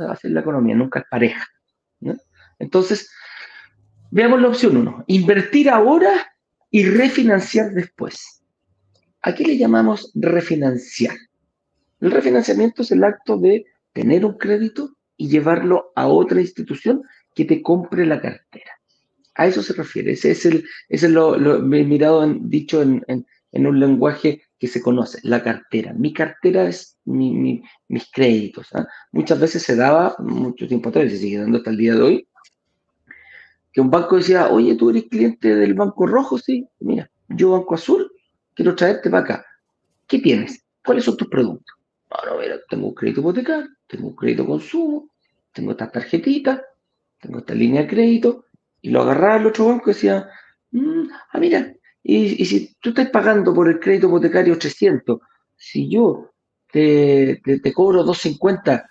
[0.08, 1.46] Así es la economía, nunca es pareja.
[2.58, 3.10] Entonces,
[4.10, 5.04] veamos la opción 1.
[5.06, 6.32] Invertir ahora
[6.70, 8.42] y refinanciar después.
[9.22, 11.16] ¿A qué le llamamos refinanciar?
[12.00, 17.02] El refinanciamiento es el acto de tener un crédito y llevarlo a otra institución
[17.34, 18.72] que te compre la cartera.
[19.34, 20.12] A eso se refiere.
[20.12, 25.18] Ese es el, ese es lo, mirado, en, dicho en, un lenguaje que se conoce,
[25.22, 25.92] la cartera.
[25.94, 28.68] Mi cartera es mis créditos.
[28.74, 28.86] ¿ah?
[29.12, 32.02] Muchas veces se daba, mucho tiempo atrás, y se sigue dando hasta el día de
[32.02, 32.28] hoy,
[33.72, 37.74] que un banco decía, oye, tú eres cliente del Banco Rojo, sí, mira, yo Banco
[37.74, 38.12] Azul,
[38.54, 39.46] quiero traerte para acá.
[40.06, 40.62] ¿Qué tienes?
[40.84, 41.74] ¿Cuáles son tus productos?
[42.10, 45.08] No, no, mira, tengo un crédito hipotecario, tengo un crédito consumo,
[45.52, 46.60] tengo estas tarjetitas,
[47.22, 48.44] tengo esta línea de crédito,
[48.82, 50.28] y lo agarraba el otro banco y decía,
[50.72, 55.20] mm, ah, mira, y, si tú estás pagando por el crédito hipotecario 300,
[55.56, 56.32] si yo
[56.70, 58.90] te, te, cobro 250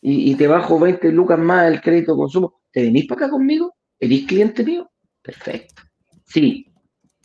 [0.00, 3.30] y, y, te bajo 20 lucas más el crédito de consumo, ¿te venís para acá
[3.32, 3.74] conmigo?
[3.98, 4.88] ¿Eres cliente mío?
[5.20, 5.82] Perfecto.
[6.26, 6.66] Sí,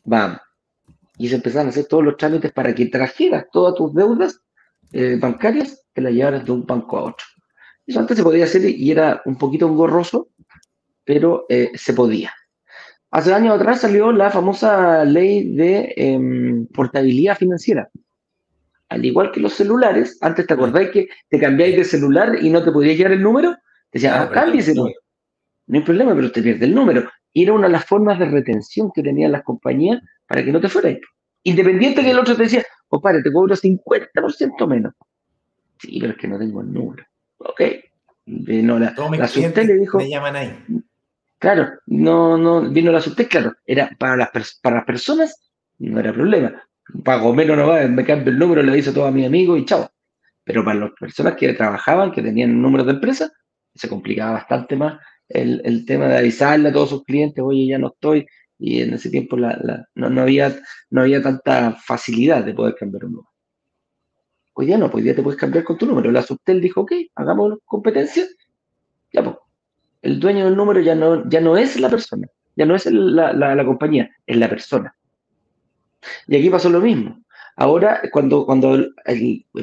[0.04, 0.40] vamos.
[1.18, 4.42] Y se empezaron a hacer todos los trámites para que trajeras todas tus deudas
[4.94, 7.26] eh, bancarias, que las llevaras de un banco a otro.
[7.86, 10.30] Eso antes se podía hacer y era un poquito engorroso,
[11.10, 12.32] pero eh, se podía.
[13.10, 17.90] Hace años atrás salió la famosa ley de em, portabilidad financiera.
[18.90, 22.64] Al igual que los celulares, antes te acordáis que te cambiáis de celular y no
[22.64, 23.56] te podías llevar el número,
[23.90, 24.76] te decían, ah, cámbiese.
[24.76, 24.86] No,
[25.66, 27.10] no hay problema, pero te pierde el número.
[27.34, 30.62] Y era una de las formas de retención que tenían las compañías para que no
[30.62, 31.00] te fueras.
[31.42, 34.94] Independiente que el otro te decía, compadre, te cobro 50% menos.
[35.80, 37.04] Sí, pero es que no tengo el número.
[37.40, 37.62] Ok.
[38.28, 39.98] Vino la, la le dijo.
[39.98, 40.56] Me llaman ahí.
[41.40, 46.14] Claro, no, no, vino la subte, claro, era para las, para las personas, no era
[46.14, 46.62] problema.
[47.04, 49.66] Pago menos no va, me cambio el número, le dice a todos mis amigos y
[49.66, 49.90] chao.
[50.44, 53.32] pero para las personas que trabajaban, que tenían números de empresa,
[53.74, 55.00] se complicaba bastante más
[55.30, 58.94] el, el, tema de avisarle a todos sus clientes, oye, ya no estoy, y en
[58.96, 60.54] ese tiempo la, no, no, había,
[60.90, 63.30] no había tanta facilidad de poder cambiar un número.
[64.54, 66.12] Hoy día no, pues hoy día te puedes cambiar con tu número.
[66.12, 68.26] La Subtel dijo, ok, hagamos competencia.
[69.14, 69.38] Ya, pues,
[70.02, 73.34] el dueño del número ya no, ya no es la persona, ya no es la,
[73.34, 74.96] la, compañía, es la persona.
[76.28, 77.22] Y aquí pasó lo mismo.
[77.56, 78.86] Ahora, cuando, cuando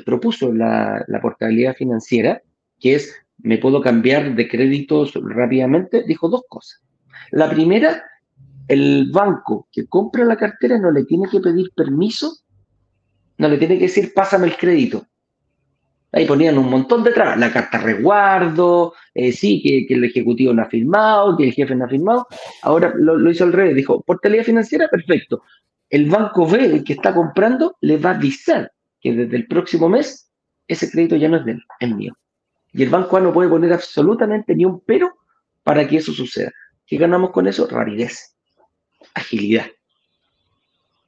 [0.04, 2.42] propuso la, la, portabilidad financiera,
[2.78, 6.82] que es me puedo cambiar de créditos rápidamente, dijo dos cosas.
[7.30, 8.04] La primera,
[8.68, 12.38] el banco que compra la cartera no le tiene que pedir permiso,
[13.38, 15.06] no le tiene que decir pásame el crédito.
[16.12, 20.52] Ahí ponían un montón de trabas, la carta resguardo, eh, sí, que, que, el ejecutivo
[20.52, 22.26] no ha firmado, que el jefe no ha firmado.
[22.62, 25.42] Ahora lo, hizo al revés, dijo, portabilidad financiera, perfecto.
[25.90, 29.88] El banco ve el que está comprando, le va a avisar que desde el próximo
[29.88, 30.30] mes
[30.68, 32.16] ese crédito ya no es de él, es mío.
[32.72, 35.16] Y el banco A no puede poner absolutamente ni un pero
[35.62, 36.52] para que eso suceda.
[36.86, 37.66] ¿Qué ganamos con eso?
[37.66, 38.36] Rapidez,
[39.14, 39.66] agilidad.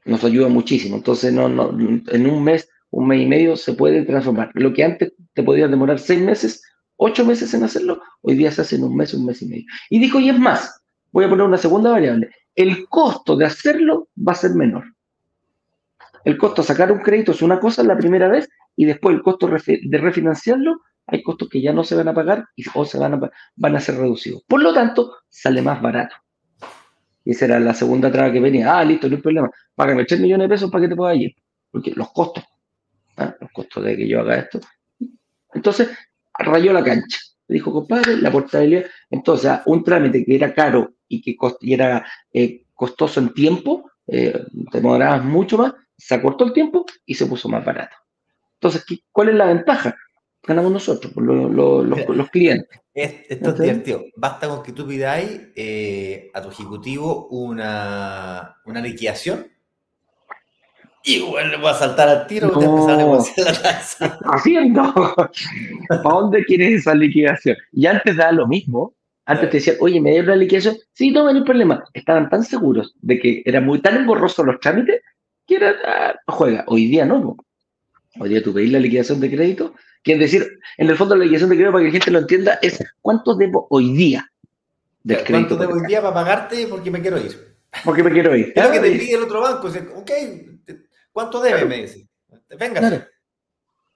[0.04, 0.96] Nos ayuda muchísimo.
[0.96, 4.50] Entonces, no, no, en un mes, un mes y medio se puede transformar.
[4.54, 6.62] Lo que antes te podía demorar seis meses,
[6.96, 9.64] ocho meses en hacerlo, hoy día se hace en un mes, un mes y medio.
[9.90, 12.30] Y dijo, y es más, voy a poner una segunda variable.
[12.54, 14.84] El costo de hacerlo va a ser menor.
[16.24, 19.22] El costo de sacar un crédito es una cosa la primera vez y después el
[19.22, 22.98] costo de refinanciarlo hay costos que ya no se van a pagar y, o se
[22.98, 24.42] van a, van a ser reducidos.
[24.46, 26.14] Por lo tanto, sale más barato.
[27.24, 28.78] Y esa era la segunda traba que venía.
[28.78, 29.50] Ah, listo, no hay problema.
[29.74, 31.34] Págame 3 millones de pesos para que te pueda ir.
[31.70, 32.44] Porque los costos,
[33.18, 33.36] ¿ah?
[33.40, 34.60] los costos de que yo haga esto.
[35.52, 35.88] Entonces,
[36.38, 37.18] rayó la cancha.
[37.46, 38.84] Dijo, compadre, la portabilidad.
[39.10, 44.44] Entonces, un trámite que era caro y que y era eh, costoso en tiempo, eh,
[44.70, 47.96] te demorabas mucho más, se acortó el tiempo y se puso más barato.
[48.54, 49.96] Entonces, ¿cuál es la ventaja?
[50.48, 52.80] ganamos nosotros, lo, lo, los, los, clientes.
[52.94, 54.04] Esto es divertido.
[54.16, 59.46] Basta con que tú pidáis eh, a tu ejecutivo una, una liquidación
[61.20, 62.56] bueno, le voy a saltar al tiro no.
[62.56, 64.18] y te empezar a negociar la tasa.
[64.24, 65.14] Haciendo.
[65.88, 67.56] ¿Para dónde quieres esa liquidación?
[67.72, 68.94] Y antes da lo mismo.
[69.24, 70.76] Antes te decían, oye, ¿me dieron la liquidación?
[70.92, 71.84] Sí, no, no hay problema.
[71.92, 75.02] Estaban tan seguros de que era muy tan engorroso los trámites
[75.46, 76.64] que era, ah, juega.
[76.66, 77.36] Hoy día no.
[78.18, 81.24] Hoy día tú pedís la liquidación de crédito que es decir, en el fondo la
[81.24, 84.30] liquidación de crédito, para que la gente lo entienda, es cuánto debo hoy día
[85.02, 85.48] del crédito.
[85.48, 87.56] ¿Cuánto debo hoy día para pagarte porque me quiero ir?
[87.84, 88.52] Porque me quiero ir.
[88.54, 89.68] Es lo que te pide el otro banco.
[89.68, 90.10] Dice, ok,
[91.18, 91.64] ¿cuánto debe?
[91.64, 92.08] Me dice.
[92.56, 92.78] Venga.
[92.78, 93.04] Claro.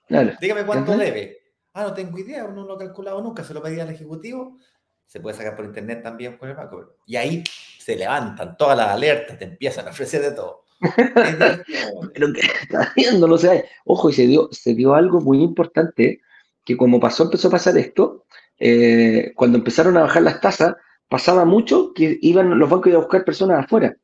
[0.09, 0.33] Claro.
[0.41, 1.39] Dígame cuánto debe.
[1.73, 4.59] Ah, no tengo idea, no lo he calculado nunca, se lo pedí al ejecutivo.
[5.07, 6.97] Se puede sacar por internet también con el banco.
[7.07, 7.45] Y ahí
[7.79, 10.65] se levantan todas las alertas, te empiezan a ofrecer de todo.
[12.15, 13.67] Pero que está viendo, no sé.
[13.85, 16.23] Ojo, y se dio, se dio algo muy importante,
[16.65, 18.25] que como pasó, empezó a pasar esto,
[18.59, 20.75] eh, cuando empezaron a bajar las tasas,
[21.09, 23.97] pasaba mucho que iban los bancos a buscar personas afuera.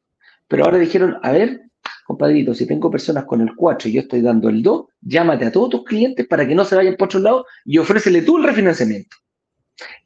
[0.47, 1.68] Pero ahora dijeron, a ver,
[2.09, 5.53] compadrito, si tengo personas con el 4 y yo estoy dando el 2, llámate a
[5.53, 8.45] todos tus clientes para que no se vayan por otro lado y ofrécele tú el
[8.45, 9.15] refinanciamiento.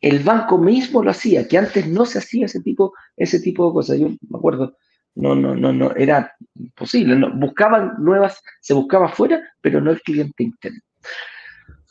[0.01, 3.73] El banco mismo lo hacía, que antes no se hacía ese tipo, ese tipo de
[3.73, 4.01] cosas.
[4.01, 4.77] Yo me acuerdo,
[5.15, 7.15] no, no, no, no, era imposible.
[7.15, 10.81] No, buscaban nuevas, se buscaba afuera, pero no el cliente interno.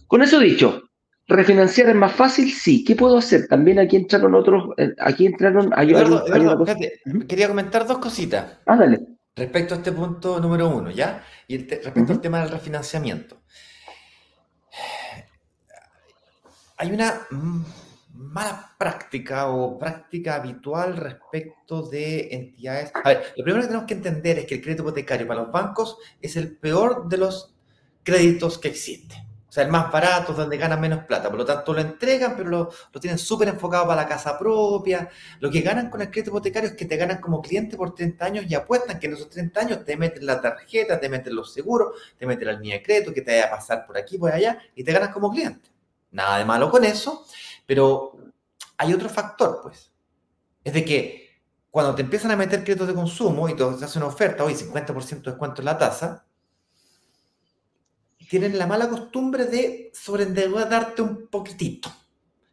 [0.07, 0.83] Con eso dicho,
[1.25, 2.83] refinanciar es más fácil, sí.
[2.83, 3.47] ¿Qué puedo hacer?
[3.47, 5.71] También aquí entraron otros, eh, aquí entraron.
[5.73, 8.59] Hay, Eduardo, hay, hay Eduardo, fíjate, quería comentar dos cositas.
[8.65, 8.99] Ah, dale.
[9.35, 11.23] Respecto a este punto número uno, ¿ya?
[11.47, 12.11] Y el respecto uh -huh.
[12.11, 13.41] al tema del refinanciamiento.
[16.77, 17.27] Hay una
[18.13, 22.91] mala práctica o práctica habitual respecto de entidades.
[22.93, 25.51] A ver, lo primero que tenemos que entender es que el crédito hipotecario para los
[25.51, 27.55] bancos es el peor de los
[28.03, 29.30] créditos que existe.
[29.51, 31.27] O sea, el más barato, donde ganan menos plata.
[31.27, 35.09] Por lo tanto, lo entregan, pero lo, lo tienen súper enfocado para la casa propia.
[35.41, 38.23] Lo que ganan con el crédito hipotecario es que te ganan como cliente por 30
[38.23, 41.51] años y apuestan que en esos 30 años te meten la tarjeta, te meten los
[41.51, 44.31] seguros, te meten la línea de crédito, que te vaya a pasar por aquí, por
[44.31, 45.69] allá, y te ganas como cliente.
[46.11, 47.25] Nada de malo con eso,
[47.65, 48.15] pero
[48.77, 49.91] hay otro factor, pues.
[50.63, 51.29] Es de que
[51.69, 55.25] cuando te empiezan a meter créditos de consumo y te hacen una oferta, hoy 50%
[55.25, 56.25] de descuento en la tasa,
[58.31, 61.91] tienen la mala costumbre de sobreendeudarte un poquitito.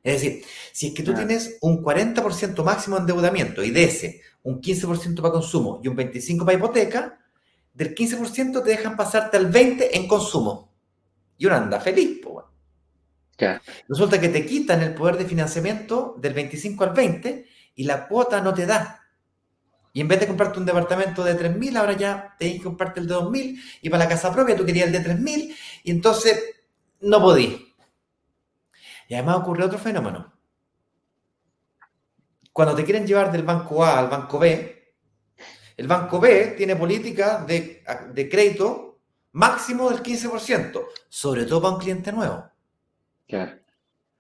[0.03, 1.25] Es decir, si es que tú claro.
[1.25, 5.97] tienes un 40% máximo de endeudamiento y de ese un 15% para consumo y un
[5.97, 7.21] 25% para hipoteca,
[7.73, 10.75] del 15% te dejan pasarte al 20% en consumo.
[11.37, 12.45] Y uno anda feliz, pues.
[13.89, 18.41] Resulta que te quitan el poder de financiamiento del 25 al 20 y la cuota
[18.41, 19.01] no te da.
[19.93, 23.09] Y en vez de comprarte un departamento de 3.000, ahora ya tenés que comprarte el
[23.09, 26.43] de 2.000 y para la casa propia tú querías el de 3.000 y entonces
[27.01, 27.75] no podí.
[29.09, 30.33] Y además ocurre otro fenómeno.
[32.53, 34.95] Cuando te quieren llevar del banco A al banco B,
[35.77, 39.01] el banco B tiene política de, de crédito
[39.33, 42.51] máximo del 15%, sobre todo para un cliente nuevo.
[43.27, 43.59] Claro.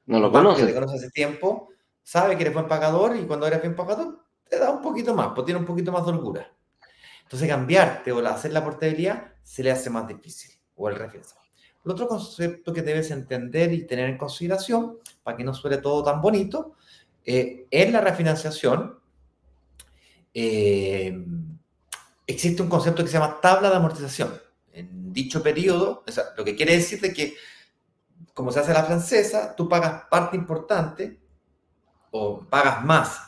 [0.07, 0.65] No lo conoce.
[0.65, 1.69] te conoce hace tiempo,
[2.03, 5.33] sabe que eres buen pagador y cuando eres bien pagador te da un poquito más,
[5.35, 6.53] pues tiene un poquito más de holgura.
[7.23, 11.53] Entonces cambiarte o hacer la portabilidad se le hace más difícil o el refinanciamiento.
[11.85, 16.03] El otro concepto que debes entender y tener en consideración, para que no suene todo
[16.03, 16.75] tan bonito,
[17.25, 18.99] eh, en la refinanciación
[20.33, 21.25] eh,
[22.27, 24.41] existe un concepto que se llama tabla de amortización.
[24.73, 26.05] En dicho periodo,
[26.37, 27.35] lo que quiere decir de que,
[28.35, 31.21] como se hace la francesa, tú pagas parte importante
[32.11, 33.28] o pagas más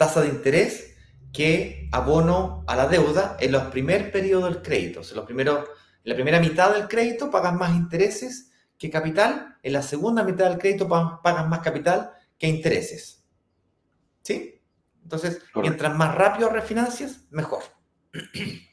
[0.00, 0.96] tasa de interés
[1.30, 5.02] que abono a la deuda en los primeros periodos del crédito.
[5.06, 5.58] En, los primeros,
[6.02, 10.48] en la primera mitad del crédito pagas más intereses que capital, en la segunda mitad
[10.48, 13.22] del crédito pagas más capital que intereses.
[14.22, 14.58] ¿Sí?
[15.02, 17.62] Entonces, mientras más rápido refinancias, mejor.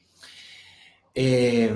[1.19, 1.73] Eh,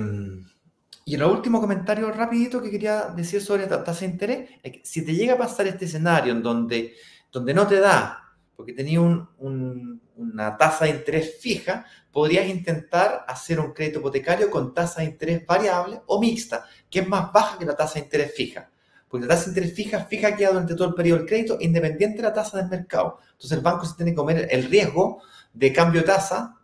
[1.04, 4.80] y el último comentario rapidito que quería decir sobre la tasa de interés, es que
[4.84, 6.94] si te llega a pasar este escenario en donde,
[7.32, 8.21] donde no te da
[8.56, 15.00] porque tenía una tasa de interés fija, podrías intentar hacer un crédito hipotecario con tasa
[15.00, 18.70] de interés variable o mixta, que es más baja que la tasa de interés fija.
[19.08, 22.18] Porque la tasa de interés fija, fija queda durante todo el periodo del crédito, independiente
[22.18, 23.18] de la tasa del mercado.
[23.32, 25.22] Entonces el banco se tiene que comer el riesgo
[25.52, 26.58] de cambio de tasa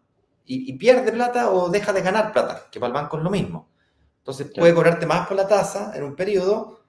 [0.50, 3.68] y, pierde plata o deja de ganar plata, que para el banco es lo mismo.
[4.18, 6.80] Entonces puede cobrarte más por la tasa en un periodo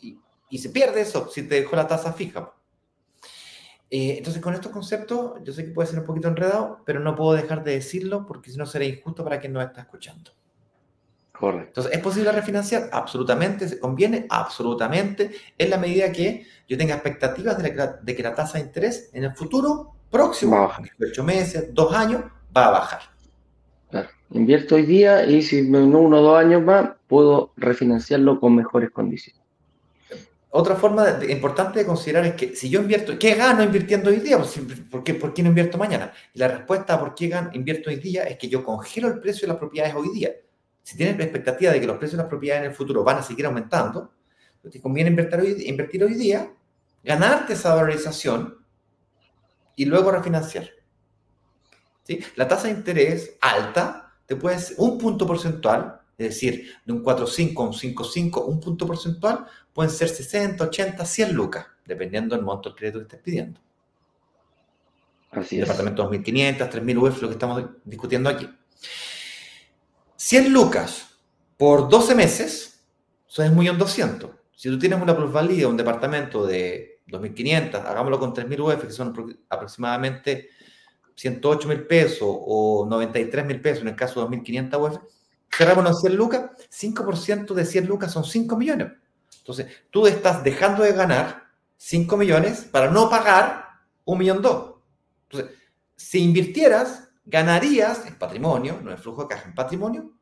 [0.00, 0.18] y,
[0.48, 2.52] y se pierde eso si te dejó la tasa fija.
[3.90, 7.14] Eh, entonces, con estos conceptos, yo sé que puede ser un poquito enredado, pero no
[7.14, 10.32] puedo dejar de decirlo porque si no será injusto para quien nos está escuchando.
[11.32, 11.68] Correcto.
[11.68, 12.88] Entonces, ¿es posible refinanciar?
[12.92, 18.58] Absolutamente, se conviene, absolutamente, en la medida que yo tenga expectativas de, que la tasa
[18.58, 22.22] de interés en el futuro próximo, 18 meses, dos años,
[22.56, 23.00] va a bajar.
[23.90, 24.08] Claro.
[24.30, 28.90] Invierto hoy día y si en uno o dos años más, puedo refinanciarlo con mejores
[28.90, 29.43] condiciones.
[30.56, 34.38] Otra forma importante de considerar es que si yo invierto, ¿qué gano invirtiendo hoy día?
[34.38, 34.56] Pues,
[34.88, 36.12] ¿Por qué, por qué no invierto mañana?
[36.32, 39.18] Y la respuesta a por qué gano, invierto hoy día es que yo congelo el
[39.18, 40.30] precio de las propiedades hoy día.
[40.80, 43.18] Si tienes la expectativa de que los precios de las propiedades en el futuro van
[43.18, 44.12] a seguir aumentando,
[44.70, 46.52] te conviene invertir hoy, invertir hoy día,
[47.02, 48.56] ganarte esa valorización
[49.74, 50.70] y luego refinanciar.
[52.04, 52.20] ¿Sí?
[52.36, 57.58] La tasa de interés alta te puede un punto porcentual es decir, de un 4,5
[57.58, 62.68] a un 5,5, un punto porcentual, pueden ser 60, 80, 100 lucas, dependiendo del monto
[62.68, 63.60] del crédito que estés pidiendo.
[65.30, 65.62] Así es.
[65.62, 68.48] Departamento 2.500, 3.000 UF, lo que estamos discutiendo aquí.
[70.16, 71.18] 100 lucas
[71.56, 72.84] por 12 meses,
[73.28, 74.30] eso es muy en 200.
[74.54, 79.38] Si tú tienes una plusvalía, un departamento de 2.500, hagámoslo con 3.000 UF, que son
[79.48, 80.50] aproximadamente
[81.16, 84.98] 108 mil pesos o 93 mil pesos en el caso de 2.500 UF,
[85.56, 88.92] cerramos 100 lucas, 5% de 100 lucas son 5 millones.
[89.38, 91.44] Entonces, tú estás dejando de ganar
[91.76, 93.64] 5 millones para no pagar
[94.04, 94.76] un millón dos.
[95.28, 95.56] Entonces,
[95.96, 100.12] si invirtieras, ganarías en patrimonio, no en flujo de caja, en patrimonio,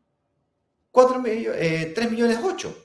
[0.90, 2.76] 4 millones, 3 millones 8.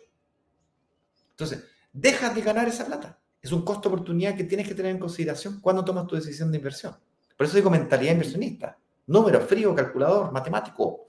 [1.31, 3.19] Entonces, dejas de ganar esa plata.
[3.41, 6.57] Es un costo oportunidad que tienes que tener en consideración cuando tomas tu decisión de
[6.57, 6.95] inversión.
[7.35, 8.77] Por eso digo mentalidad inversionista.
[9.05, 11.06] Número frío, calculador, matemático.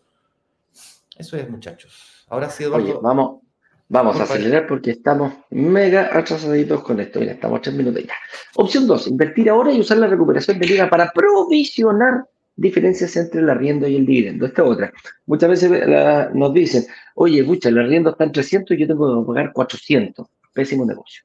[1.19, 2.25] Eso es, muchachos.
[2.29, 2.85] Ahora sí, Eduardo.
[2.85, 3.41] Oye, vamos,
[3.89, 7.19] vamos a acelerar porque estamos mega atrasaditos con esto.
[7.19, 8.15] Mira, estamos a tres minutos ya.
[8.55, 13.51] Opción 2, invertir ahora y usar la recuperación de liga para provisionar diferencias entre el
[13.51, 14.47] arriendo y el dividendo.
[14.47, 14.93] Esta es otra.
[15.27, 15.71] Muchas veces
[16.35, 16.85] nos dicen,
[17.17, 20.27] oye, escucha, el arriendo está en 300 y yo tengo que pagar 400.
[20.53, 21.25] Pésimo negocio.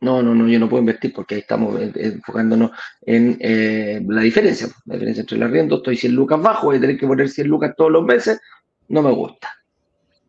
[0.00, 2.70] No, no, no, yo no puedo invertir porque ahí estamos enfocándonos
[3.02, 4.68] en eh, la diferencia.
[4.84, 7.48] La diferencia entre el arriendo, estoy 100 lucas bajo, voy a tener que poner 100
[7.48, 8.40] lucas todos los meses
[8.88, 9.50] no me gusta.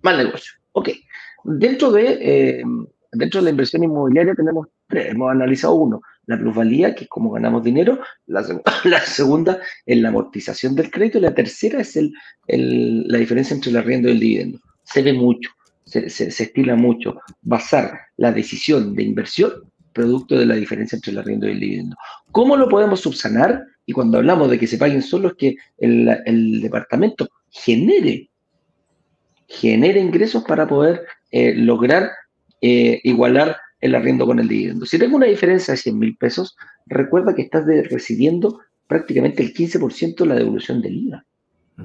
[0.01, 0.53] Mal negocio.
[0.73, 0.89] Ok.
[1.43, 2.63] Dentro de, eh,
[3.11, 5.11] dentro de la inversión inmobiliaria tenemos tres.
[5.11, 7.99] Hemos analizado uno, la plusvalía, que es cómo ganamos dinero.
[8.25, 8.43] La,
[9.05, 11.17] segunda es la amortización del crédito.
[11.17, 12.13] Y la tercera es el,
[13.07, 14.59] la diferencia entre el arriendo y el dividendo.
[14.83, 15.51] Se ve mucho,
[15.85, 19.51] se, se, estila mucho basar la decisión de inversión
[19.93, 21.95] producto de la diferencia entre el arriendo y el dividendo.
[22.31, 23.65] ¿Cómo lo podemos subsanar?
[23.85, 28.26] Y cuando hablamos de que se paguen solo es que el, el departamento genere
[29.47, 32.11] genera ingresos para poder eh, lograr
[32.61, 34.85] eh, igualar el arriendo con el dividendo.
[34.85, 40.15] Si tengo una diferencia de 100 mil pesos, recuerda que estás recibiendo prácticamente el 15%
[40.15, 41.25] de la devolución del IVA.
[41.75, 41.83] Mm.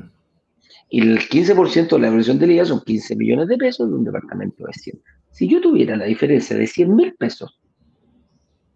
[0.88, 4.04] Y el 15% de la devolución del IVA son 15 millones de pesos de un
[4.04, 5.00] departamento de 100.
[5.30, 7.58] Si yo tuviera la diferencia de 100 mil pesos,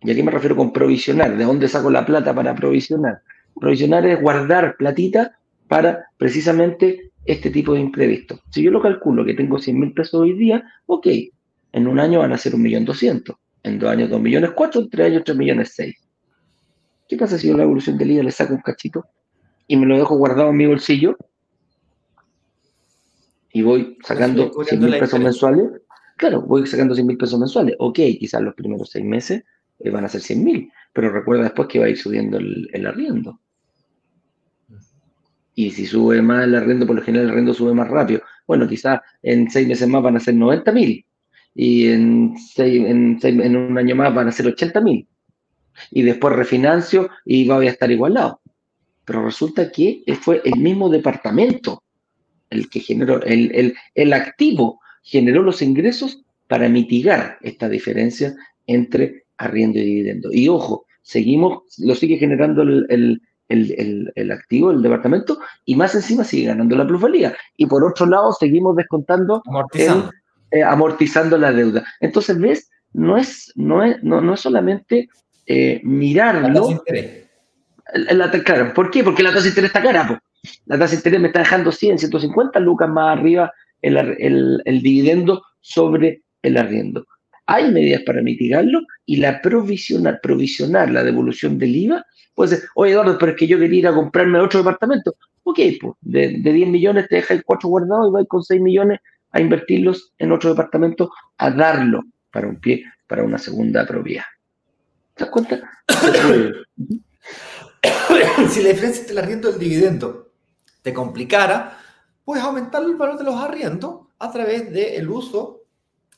[0.02, 3.22] y aquí me refiero con provisionar, ¿de dónde saco la plata para provisionar?
[3.58, 8.40] Provisionar es guardar platita para precisamente este tipo de imprevisto.
[8.50, 11.06] Si yo lo calculo que tengo 100 mil pesos hoy día, ok,
[11.72, 14.80] en un año van a ser un millón doscientos, en dos años dos millones cuatro,
[14.80, 15.96] en tres años tres millones seis.
[17.08, 19.04] ¿Qué pasa si yo la evolución del día le saco un cachito
[19.66, 21.16] y me lo dejo guardado en mi bolsillo
[23.52, 25.68] y voy sacando 100 mil pesos mensuales?
[26.16, 27.76] Claro, voy sacando 100 mil pesos mensuales.
[27.78, 29.44] Ok, quizás los primeros seis meses
[29.78, 32.86] eh, van a ser 100 mil, pero recuerda después que va a ir subiendo el
[32.86, 33.40] arriendo.
[35.56, 38.20] Y si sube más el arriendo, por lo general el arriendo sube más rápido.
[38.46, 41.04] Bueno, quizás en seis meses más van a ser 90 mil.
[41.54, 45.08] Y en, en, un año más van a ser 80 mil.
[45.90, 48.40] Y después refinancio y voy a estar igualado.
[49.04, 51.82] Pero resulta que fue el mismo departamento
[52.50, 58.34] el que generó, el, el, el activo generó los ingresos para mitigar esta diferencia
[58.66, 60.30] entre arriendo y dividendo.
[60.32, 63.22] Y ojo, seguimos, lo sigue generando el,
[64.32, 67.34] activo, el departamento, y más encima sigue ganando la plusvalía.
[67.56, 70.10] Y por otro lado, seguimos descontando, amortizando,
[70.50, 71.84] eh, amortizando la deuda.
[72.00, 72.70] Entonces, ¿ves?
[72.92, 75.08] No es, no es, no, es solamente
[75.46, 76.48] eh, mirarlo.
[76.48, 77.28] La interés.
[78.44, 79.04] claro, ¿por qué?
[79.04, 80.22] Porque la tasa de interés está cara.
[80.66, 84.82] La tasa de interés me está dejando 100, 150 lucas más arriba el, el, el
[84.82, 87.06] dividendo sobre el arriendo.
[87.46, 92.04] Hay medidas para mitigarlo y la provisionar, provisionar la devolución del IVA
[92.36, 95.16] Puede ser, oye Eduardo, pero es que yo quería ir a comprarme otro departamento.
[95.42, 99.00] Ok, pues de, 10 millones te dejas 4 guardados y vas con 6 millones
[99.32, 104.24] a invertirlos en otro departamento, a darlo para un pie, para una segunda propiedad.
[105.14, 105.62] ¿Te das cuenta?
[108.50, 110.30] si la diferencia entre el arriendo y el dividendo
[110.82, 111.78] te complicara,
[112.22, 115.62] puedes aumentar el valor de los arriendos a través del uso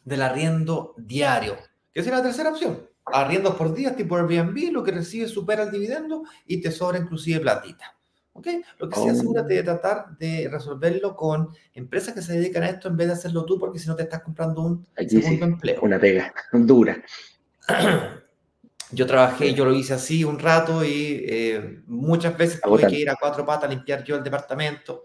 [0.08, 1.56] del arriendo diario,
[1.92, 5.70] que es la tercera opción arriendos por día tipo Airbnb, lo que recibes supera el
[5.70, 7.94] dividendo y te sobra inclusive platita.
[8.32, 8.46] ¿Ok?
[8.78, 9.10] Lo que sí oh.
[9.10, 13.14] asegúrate de tratar de resolverlo con empresas que se dedican a esto en vez de
[13.14, 15.80] hacerlo tú, porque si no te estás comprando un segundo empleo.
[15.82, 17.02] Una pega dura.
[18.92, 23.10] Yo trabajé, yo lo hice así un rato y eh, muchas veces tuve que ir
[23.10, 25.04] a cuatro patas a limpiar yo el departamento.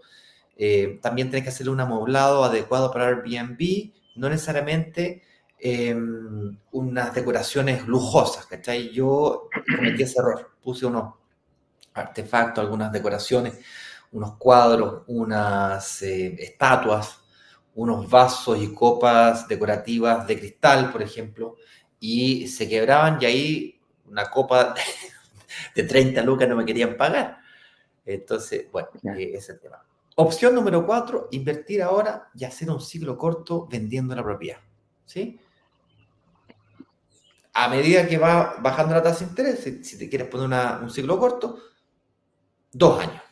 [0.56, 5.22] Eh, también tienes que hacerle un amoblado adecuado para Airbnb, no necesariamente
[5.66, 8.90] Em, unas decoraciones lujosas, ¿cachai?
[8.90, 11.14] Yo cometí ese error, puse unos
[11.94, 13.54] artefactos, algunas decoraciones,
[14.12, 17.18] unos cuadros, unas eh, estatuas,
[17.76, 21.56] unos vasos y copas decorativas de cristal, por ejemplo,
[21.98, 24.74] y se quebraban y ahí una copa
[25.74, 27.38] de 30 lucas no me querían pagar.
[28.04, 29.82] Entonces, bueno, eh, ese es el tema.
[30.16, 34.58] Opción número cuatro, invertir ahora y hacer un ciclo corto vendiendo la propiedad.
[35.04, 35.38] ¿Sí?
[37.54, 41.18] a medida que va bajando la tasa de interés, si, te quieres poner un ciclo
[41.18, 41.58] corto,
[42.72, 43.22] dos años.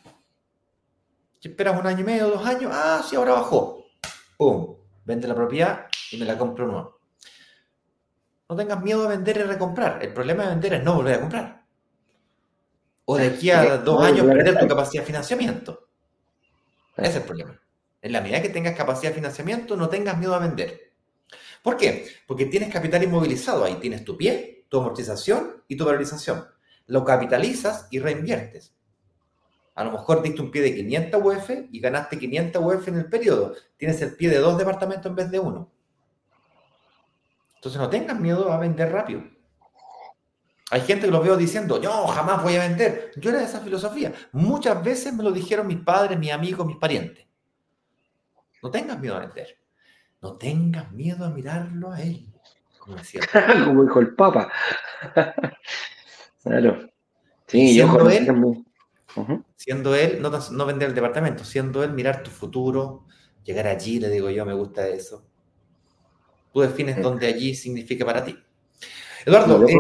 [1.41, 3.85] Si esperas un año y medio, dos años, ah, sí, ahora bajó.
[4.37, 4.77] ¡Pum!
[5.05, 7.01] Vende la propiedad y me la compro nuevo.
[8.49, 10.01] No tengas miedo de vender y recomprar.
[10.05, 11.65] El problema de vender es no volver a comprar.
[13.07, 15.89] O de aquí a dos años perder tu capacidad de financiamiento.
[16.97, 17.61] Ese es el problema.
[18.01, 20.93] En la medida que tengas capacidad de financiamiento, no tengas miedo a vender.
[21.63, 22.07] ¿Por qué?
[22.27, 26.45] Porque tienes capital inmovilizado ahí, tienes tu pie, tu amortización y tu valorización.
[26.87, 28.75] Lo capitalizas y reinviertes.
[29.75, 33.07] A lo mejor diste un pie de 500 UF y ganaste 500 UF en el
[33.07, 33.55] periodo.
[33.77, 35.71] Tienes el pie de dos departamentos en vez de uno.
[37.55, 39.23] Entonces no tengas miedo a vender rápido.
[40.73, 43.11] Hay gente que lo veo diciendo, yo jamás voy a vender.
[43.17, 44.11] Yo era de esa filosofía.
[44.33, 47.27] Muchas veces me lo dijeron mis padres, mis amigos, mis parientes.
[48.63, 49.59] No tengas miedo a vender.
[50.23, 52.27] No tengas miedo a mirarlo a él,
[52.79, 53.21] como decía.
[53.67, 54.51] como dijo el Papa.
[56.43, 56.89] claro.
[57.49, 58.65] Sí, siendo él,
[59.57, 63.05] siendo él, no, vender el departamento, siendo él, mirar tu futuro,
[63.45, 65.23] llegar allí, le digo yo, me gusta eso.
[66.51, 68.39] Tú defines dónde allí significa para ti.
[69.27, 69.77] Eduardo, eh,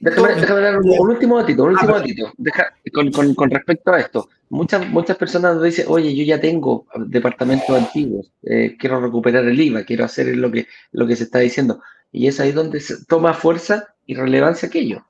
[0.00, 4.28] déjame, dar un, último datito, un último ah, con, respecto a esto.
[4.48, 9.60] Muchas, muchas personas nos dicen, oye, yo ya tengo departamentos antiguos, eh, quiero recuperar el
[9.60, 11.80] IVA, quiero hacer lo que, lo que se está diciendo.
[12.10, 15.06] Y es ahí donde se toma fuerza y relevancia aquello.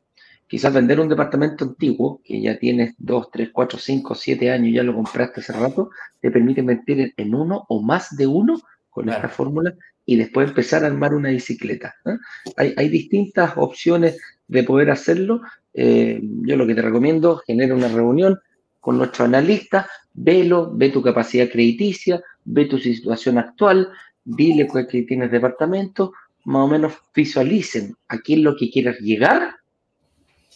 [0.46, 4.82] Quizás vender un departamento antiguo, que ya tienes 2, 3, 4, 5, 7 años, ya
[4.82, 8.60] lo compraste hace rato, te permite invertir en uno o más de uno
[8.90, 9.72] con esta fórmula
[10.04, 11.94] y después empezar a armar una bicicleta.
[12.04, 12.16] ¿eh?
[12.56, 14.18] Hay, hay, distintas opciones
[14.50, 15.42] de poder hacerlo.
[15.72, 18.38] Eh, yo lo que te recomiendo, genera una reunión,
[18.80, 23.90] con nuestro analista, velo, ve tu capacidad crediticia, ve tu situación actual,
[24.24, 26.12] dile que tienes departamento,
[26.44, 29.56] más o menos visualicen a qué es lo que quieras llegar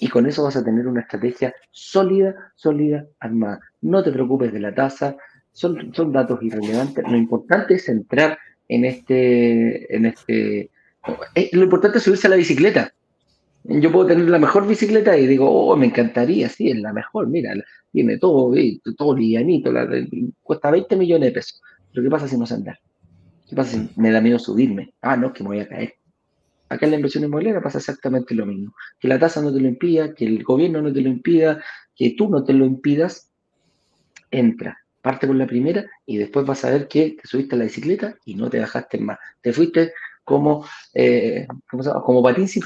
[0.01, 3.61] y con eso vas a tener una estrategia sólida, sólida, armada.
[3.83, 5.17] No te preocupes de la tasa,
[5.53, 7.05] son, son datos irrelevantes.
[7.09, 8.39] Lo importante es entrar
[8.69, 10.71] en este, en este,
[11.35, 12.93] eh, lo importante es subirse a la bicicleta.
[13.67, 17.29] Yo puedo tener la mejor bicicleta y digo, oh, me encantaría, sí, es la mejor,
[17.29, 17.55] mira,
[17.91, 18.55] tiene todo,
[18.97, 19.73] todo livianito,
[20.43, 21.63] cuesta 20 millones de pesos.
[21.91, 22.79] Pero ¿qué pasa si no sé andar?
[23.49, 24.93] ¿Qué pasa si me da miedo subirme?
[25.01, 25.95] Ah, no, que me voy a caer.
[26.69, 28.75] Acá en la inversión inmobiliaria pasa exactamente lo mismo.
[28.99, 31.63] Que la tasa no te lo impida, que el gobierno no te lo impida,
[31.95, 33.31] que tú no te lo impidas,
[34.31, 34.79] entra.
[35.01, 38.17] Parte con la primera y después vas a ver que te subiste a la bicicleta
[38.25, 39.19] y no te bajaste más.
[39.41, 39.93] Te fuiste
[40.25, 42.03] como, eh, ¿cómo se llama?
[42.03, 42.63] como patín sin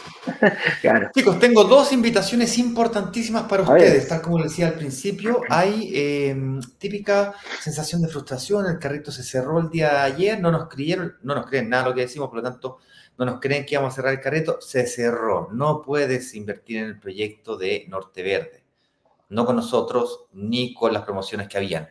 [0.80, 1.10] claro.
[1.14, 4.08] Chicos, tengo dos invitaciones importantísimas para ustedes.
[4.08, 8.66] Tal como les decía al principio, hay em, típica sensación de frustración.
[8.66, 11.88] El carrito se cerró el día de ayer, no nos creyeron, no nos creen nada
[11.88, 12.78] lo que decimos, por lo tanto,
[13.18, 14.60] no nos creen que íbamos a cerrar el carrito.
[14.60, 15.48] Se cerró.
[15.52, 18.64] No puedes invertir en el proyecto de Norte Verde.
[19.28, 21.88] No con nosotros ni con las promociones que habían.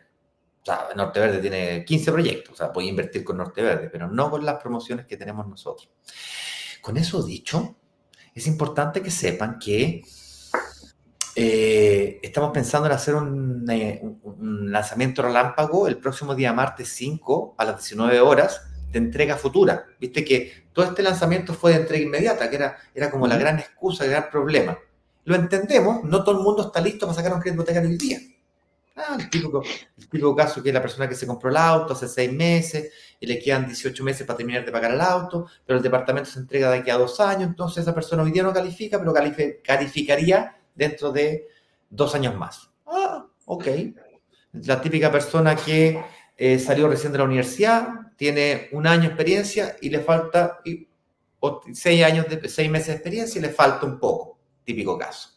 [0.62, 4.06] O sea, Norte Verde tiene 15 proyectos, o sea, puede invertir con Norte Verde, pero
[4.06, 5.90] no con las promociones que tenemos nosotros.
[6.80, 7.76] Con eso dicho,
[8.34, 10.02] es importante que sepan que
[11.34, 13.14] eh, estamos pensando en hacer
[13.70, 19.36] eh, un, lanzamiento relámpago el próximo día martes 5 a las 19 horas de entrega
[19.36, 19.86] futura.
[19.98, 23.58] Viste que todo este lanzamiento fue de entrega inmediata, que era, era como la gran
[23.58, 24.78] excusa, el gran problema.
[25.24, 28.18] Lo entendemos, no todo el mundo está listo para sacar un crédito hipotecario el día.
[28.94, 31.94] Ah, el, típico, el típico caso que es la persona que se compró el auto
[31.94, 35.78] hace seis meses y le quedan 18 meses para terminar de pagar el auto, pero
[35.78, 38.52] el departamento se entrega de aquí a dos años, entonces esa persona hoy día no
[38.52, 39.14] califica, pero
[39.62, 41.48] calificaría dentro de
[41.88, 42.70] dos años más.
[42.86, 43.66] Ah, ok.
[44.52, 46.02] La típica persona que
[46.36, 50.86] eh, salió recién de la universidad, tiene un año de experiencia y le falta y,
[51.72, 54.38] seis, años de, seis meses de experiencia y le falta un poco.
[54.64, 55.30] Típico caso.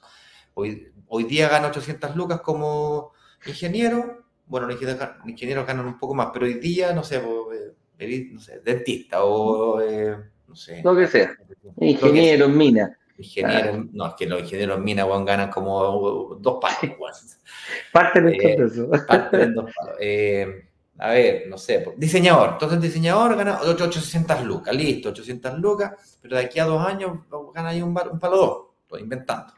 [0.53, 3.14] Hoy, hoy día gana 800 lucas como
[3.45, 4.81] ingeniero, bueno, los
[5.25, 7.21] ingenieros, ganan un poco más, pero hoy día, no sé,
[7.99, 10.15] eh, no sé dentista o, eh,
[10.47, 10.81] no sé.
[10.83, 11.35] Lo que sea.
[11.79, 12.97] Ingeniero en mina.
[13.17, 17.39] Ingeniero, no, es que los ingenieros en mina ganan como dos palos.
[17.91, 18.89] Parten en eh, eso.
[19.07, 19.97] Parten dos palos.
[20.99, 22.51] a ver, no sé, diseñador.
[22.53, 27.19] Entonces el diseñador gana 800 lucas, listo, 800 lucas, pero de aquí a dos años
[27.53, 29.53] gana ahí un, un palo dos, estoy inventando.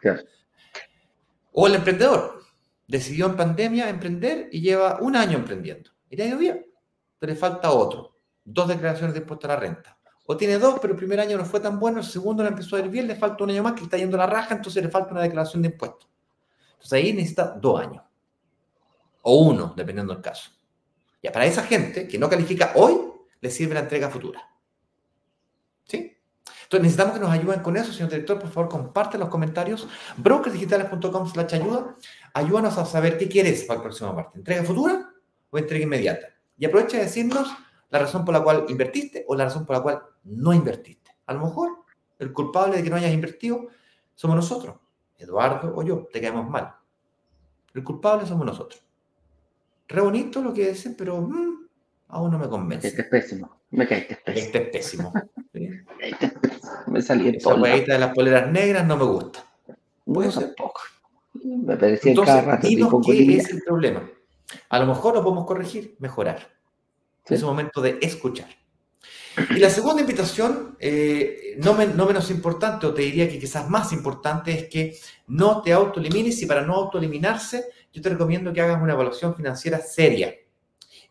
[1.51, 2.43] O el emprendedor,
[2.87, 5.91] decidió en pandemia emprender y lleva un año emprendiendo.
[6.09, 6.65] Y le ha ido bien,
[7.19, 8.17] pero le falta otro.
[8.43, 9.97] Dos declaraciones de impuesto a la renta.
[10.25, 12.75] O tiene dos, pero el primer año no fue tan bueno, el segundo le empezó
[12.75, 14.89] a ir bien, le falta un año más que está yendo la raja, entonces le
[14.89, 16.09] falta una declaración de impuestos.
[16.73, 18.03] Entonces ahí necesita dos años.
[19.21, 20.51] O uno, dependiendo del caso.
[21.21, 22.97] Y para esa gente que no califica hoy,
[23.39, 24.41] le sirve la entrega futura.
[25.85, 26.17] ¿Sí?
[26.63, 28.39] Entonces necesitamos que nos ayuden con eso, señor director.
[28.39, 29.87] Por favor, comparte los comentarios.
[30.17, 31.95] brokersdigitales.com slash ayuda.
[32.33, 34.37] Ayúdanos a saber qué quieres para el próximo parte.
[34.37, 35.11] ¿Entrega futura
[35.49, 36.27] o entrega inmediata?
[36.57, 37.49] Y aprovecha de decirnos
[37.89, 41.11] la razón por la cual invertiste o la razón por la cual no invertiste.
[41.25, 41.83] A lo mejor
[42.19, 43.67] el culpable de que no hayas invertido
[44.15, 44.75] somos nosotros.
[45.17, 46.75] Eduardo o yo, te caemos mal.
[47.73, 48.83] El culpable somos nosotros.
[49.87, 51.67] Re bonito lo que dicen, pero mm,
[52.09, 52.87] aún no me convence.
[52.87, 53.61] Este es pésimo.
[53.71, 54.45] Me caíste pésimo.
[54.45, 55.13] Este es pésimo.
[56.87, 59.45] me salí Esa huevita de las poleras negras no me gusta.
[60.05, 60.81] Puede ser poco.
[61.43, 62.67] Me parecía Entonces, cada rato.
[63.05, 64.09] ¿qué es el problema?
[64.69, 66.57] A lo mejor lo podemos corregir, mejorar.
[67.25, 68.47] Es un momento de escuchar.
[69.51, 73.93] Y la segunda invitación, eh, no, no, menos importante, o te diría que quizás más
[73.93, 78.81] importante, es que no te autoelimines y para no autoeliminarse, yo te recomiendo que hagas
[78.81, 80.33] una evaluación financiera seria.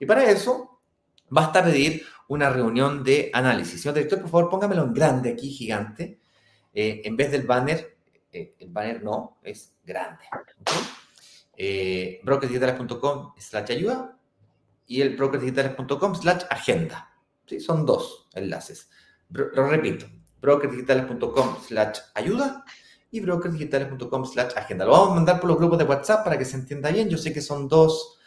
[0.01, 0.81] Y para eso,
[1.29, 3.81] basta pedir una reunión de análisis.
[3.81, 6.19] Señor director, por favor, póngamelo en grande aquí, gigante.
[6.75, 7.96] Eh, en vez del banner,
[8.59, 10.25] el banner no, es grande.
[10.61, 10.79] ¿okay?
[11.59, 14.19] Eh, brokersdigitales.com slash ayuda
[14.87, 17.11] y el brokersdigitales.com slash agenda.
[17.47, 17.61] ¿Sí?
[17.61, 18.91] Son dos enlaces.
[19.31, 20.07] lo repito,
[20.41, 22.65] brokersdigitales.com slash ayuda
[23.11, 24.85] y brokersdigitales.com slash agenda.
[24.85, 27.09] Lo vamos a mandar por los grupos de WhatsApp para que se entienda bien.
[27.09, 28.19] Yo sé que son dos...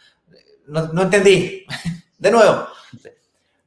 [0.67, 1.65] No, no entendí.
[2.17, 2.67] de nuevo.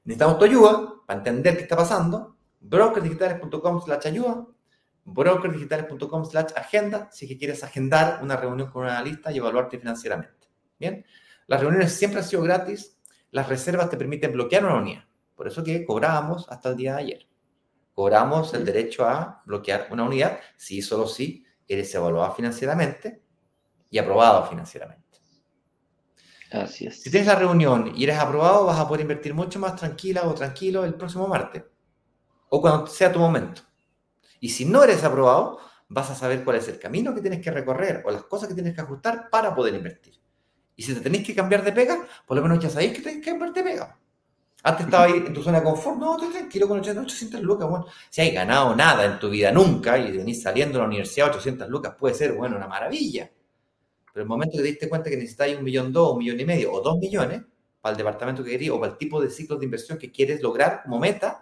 [0.04, 2.36] Necesitamos tu ayuda para entender qué está pasando.
[2.60, 4.46] brokersdigitales.com slash ayuda.
[5.04, 10.48] brokersdigitales.com slash agenda si que quieres agendar una reunión con un analista y evaluarte financieramente.
[10.78, 11.04] Bien.
[11.46, 12.98] Las reuniones siempre han sido gratis.
[13.30, 15.04] Las reservas te permiten bloquear una unidad.
[15.34, 17.28] Por eso que cobrábamos hasta el día de ayer.
[17.94, 23.22] Cobramos el derecho a bloquear una unidad si solo si eres evaluado financieramente
[23.90, 25.02] y aprobado financieramente.
[26.52, 27.02] Así es.
[27.02, 30.34] Si tienes la reunión y eres aprobado, vas a poder invertir mucho más tranquila o
[30.34, 31.64] tranquilo el próximo martes.
[32.50, 33.62] o cuando sea tu momento.
[34.42, 37.52] Y si no eres aprobado, vas a saber cuál es el camino que tienes que
[37.52, 40.14] recorrer o las cosas que tienes que ajustar para poder invertir.
[40.74, 43.24] Y si te tenéis que cambiar de pega, por lo menos ya sabéis que tenéis
[43.24, 43.96] que cambiar de pega.
[44.64, 47.86] Antes estaba ahí en tu zona de confort, no, estoy tranquilo con 800 lucas, bueno,
[48.10, 51.68] si hay ganado nada en tu vida nunca y venís saliendo de la universidad 800
[51.68, 53.30] lucas, puede ser, bueno, una maravilla.
[54.12, 56.44] Pero el momento que te diste cuenta que necesitáis un millón dos, un millón y
[56.44, 57.42] medio o dos millones
[57.80, 60.42] para el departamento que querías o para el tipo de ciclos de inversión que quieres
[60.42, 61.41] lograr como meta,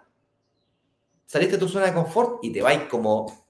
[1.31, 3.47] saliste de tu zona de confort y te vais como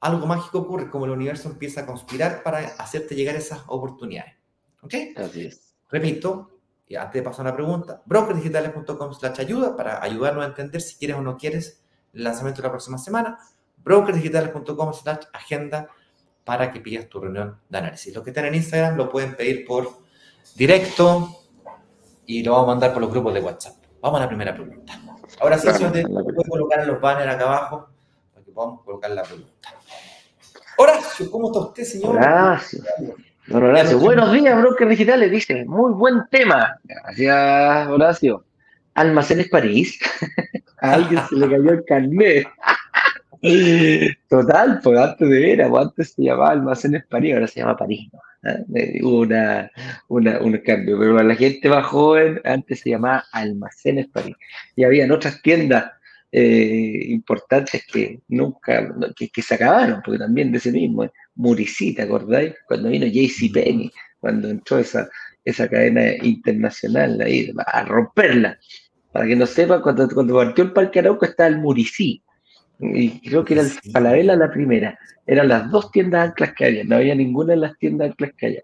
[0.00, 4.34] algo mágico ocurre, como el universo empieza a conspirar para hacerte llegar esas oportunidades.
[4.82, 4.94] ¿Ok?
[5.16, 5.76] Así es.
[5.88, 6.50] Repito,
[6.88, 10.96] y antes de pasar a la pregunta, brokerdigitales.com slash ayuda para ayudarnos a entender si
[10.96, 11.80] quieres o no quieres
[12.12, 13.38] el lanzamiento de la próxima semana.
[13.84, 15.88] brokerdigitales.com slash agenda
[16.44, 18.12] para que pidas tu reunión de análisis.
[18.12, 19.90] Los que están en Instagram lo pueden pedir por
[20.56, 21.36] directo
[22.26, 23.76] y lo vamos a mandar por los grupos de WhatsApp.
[24.00, 25.05] Vamos a la primera pregunta.
[25.40, 27.88] Ahora sí, señor, puede colocar en los banners acá abajo
[28.32, 29.50] para que podamos colocar la pregunta.
[30.78, 32.16] Horacio, ¿cómo está usted, señor?
[32.16, 32.82] Horacio.
[33.46, 35.64] Don Horacio, buenos días, brokers digitales, dice.
[35.66, 36.78] Muy buen tema.
[36.84, 38.44] Gracias, Horacio.
[38.94, 39.98] Almacenes París.
[40.80, 42.46] A alguien se le cayó el carnet.
[44.28, 48.08] Total, pues antes de era, pues antes se llamaba Almacenes París, ahora se llama París.
[48.12, 48.20] ¿no?
[48.44, 48.58] ¿Ah?
[49.02, 49.70] Hubo una,
[50.08, 54.36] una, un cambio, pero para la gente más joven, antes se llamaba Almacenes París.
[54.74, 55.92] Y habían otras tiendas
[56.32, 61.12] eh, importantes que nunca, que, que, se acabaron, porque también de ese mismo, ¿eh?
[61.36, 62.54] Murici, ¿te acordáis?
[62.66, 65.08] Cuando vino JCPenney, cuando entró esa,
[65.44, 68.58] esa cadena internacional ahí, a romperla.
[69.12, 72.22] Para que no sepa, cuando, cuando partió el Parque Arauco estaba el Murici,
[72.78, 74.98] y creo que era el Falabella la primera.
[75.26, 78.46] Eran las dos tiendas anclas que había, no había ninguna de las tiendas anclas que
[78.46, 78.62] había.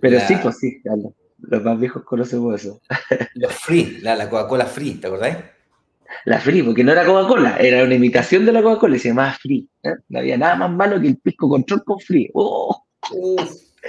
[0.00, 0.26] Pero la...
[0.26, 2.80] sí, pues sí, los, los más viejos conocemos eso.
[3.34, 5.36] Los free, la, la Coca-Cola free, ¿te acordáis?
[6.24, 9.32] La Free, porque no era Coca-Cola, era una imitación de la Coca-Cola y se llamaba
[9.32, 9.68] Free.
[9.82, 9.94] ¿eh?
[10.08, 12.30] No había nada más malo que el pisco control con Free.
[12.34, 12.84] ¡Oh!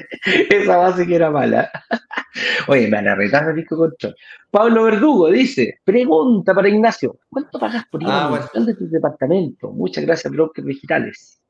[0.50, 1.70] Esa base que era mala.
[2.68, 4.16] Oye, me van a retar el pisco control.
[4.52, 8.66] Pablo Verdugo dice: Pregunta para Ignacio: ¿Cuánto pagas por ir ah, bueno.
[8.66, 9.72] de tu departamento?
[9.72, 11.42] Muchas gracias, brokers digitales.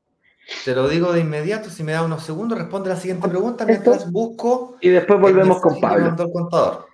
[0.64, 3.98] Te lo digo de inmediato, si me da unos segundos, responde la siguiente pregunta mientras
[3.98, 4.76] Esto, busco.
[4.80, 6.16] Y después volvemos con Pablo.
[6.32, 6.86] Contador.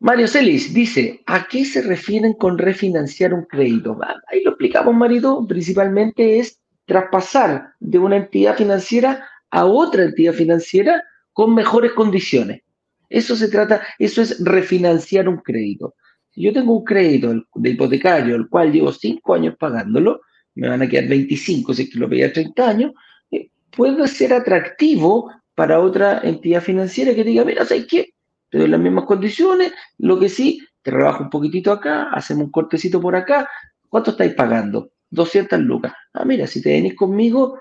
[0.00, 3.98] Mario Celis dice, ¿a qué se refieren con refinanciar un crédito?
[4.28, 11.02] Ahí lo explicamos, Marito, principalmente es traspasar de una entidad financiera a otra entidad financiera
[11.32, 12.62] con mejores condiciones.
[13.08, 15.94] Eso se trata, eso es refinanciar un crédito.
[16.30, 20.20] Si yo tengo un crédito de hipotecario, el cual llevo 5 años pagándolo,
[20.54, 22.92] me van a quedar 25 si es que lo pedí a 30 años,
[23.30, 28.10] eh, puede ser atractivo para otra entidad financiera que diga, mira, ¿sabes qué?
[28.50, 32.50] te doy las mismas condiciones, lo que sí, te rebajo un poquitito acá, hacemos un
[32.50, 33.48] cortecito por acá,
[33.88, 34.90] ¿cuánto estáis pagando?
[35.10, 35.92] 200 lucas.
[36.12, 37.58] Ah, mira, si te venís conmigo,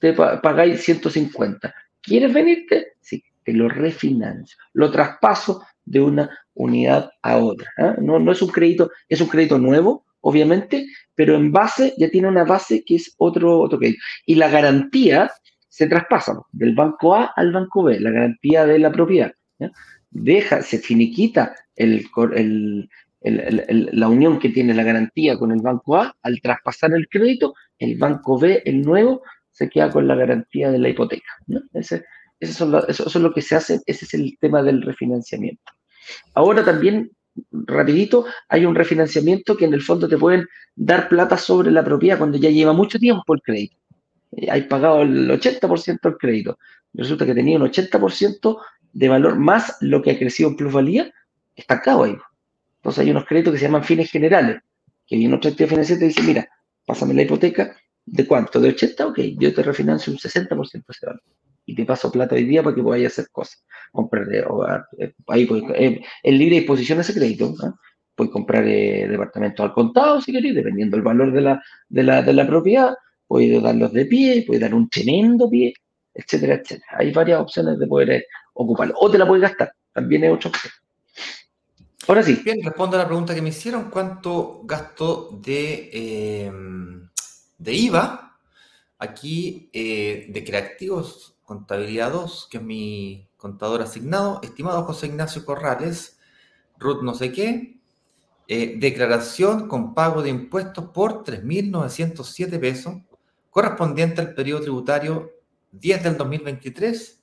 [0.00, 1.74] te pagáis 150.
[2.02, 2.92] ¿Quieres venirte?
[3.00, 7.70] Sí, te lo refinancio, lo traspaso de una unidad a otra.
[7.78, 7.94] ¿eh?
[8.00, 12.28] No, no es un crédito, es un crédito nuevo, obviamente, pero en base, ya tiene
[12.28, 14.00] una base que es otro, otro crédito.
[14.26, 15.30] Y la garantía
[15.68, 19.32] se traspasa del banco A al banco B, la garantía de la propiedad.
[20.10, 21.54] deja, se finiquita
[23.22, 27.96] la unión que tiene la garantía con el banco A, al traspasar el crédito, el
[27.98, 29.22] banco B, el nuevo,
[29.56, 31.30] se queda con la garantía de la hipoteca.
[31.46, 31.60] ¿no?
[31.72, 32.04] Ese,
[32.38, 35.72] eso, es lo que se hace, ese es el tema del refinanciamiento.
[36.34, 37.10] Ahora también,
[37.50, 42.18] rapidito, hay un refinanciamiento que en el fondo te pueden dar plata sobre la propiedad
[42.18, 43.76] cuando ya lleva mucho tiempo el crédito.
[44.32, 46.58] Eh, hay pagado el 80% del crédito.
[46.92, 48.58] Resulta que tenía un 80%
[48.92, 51.10] de valor más lo que ha crecido en plusvalía,
[51.54, 52.16] estancado ahí.
[52.76, 54.60] Entonces hay unos créditos que se llaman fines generales,
[55.06, 56.46] que viene otra entidad financiera y te dice, mira,
[56.84, 57.74] pásame la hipoteca,
[58.06, 58.60] ¿de cuánto?
[58.60, 59.06] ¿De 80?
[59.08, 61.22] Ok, yo te refinancio un 60% de ese valor.
[61.66, 63.64] Y te paso plata hoy día para que podáis hacer cosas.
[63.90, 67.54] Comprar hogar, eh, ahí pues, eh, en libre disposición ese crédito.
[67.64, 67.72] ¿eh?
[68.14, 72.22] Puedes comprar eh, departamentos al contado, si queréis, dependiendo del valor de la, de la,
[72.22, 72.94] de la propiedad.
[73.26, 75.74] Puedes darlos de pie, puedes dar un tremendo pie,
[76.14, 76.98] etcétera, etcétera.
[76.98, 78.94] Hay varias opciones de poder ocuparlo.
[78.98, 80.72] O te la puedes gastar, también es otra opción.
[82.08, 82.40] Ahora sí.
[82.44, 83.90] Bien, respondo a la pregunta que me hicieron.
[83.90, 86.52] ¿Cuánto gasto de, eh,
[87.58, 88.38] de IVA?
[88.98, 96.18] Aquí, eh, de Creativos Contabilidad 2, que es mi contador asignado, estimado José Ignacio Corrales,
[96.78, 97.80] Ruth no sé qué,
[98.48, 102.94] eh, declaración con pago de impuestos por 3.907 pesos,
[103.50, 105.30] correspondiente al periodo tributario
[105.72, 107.22] 10 del 2023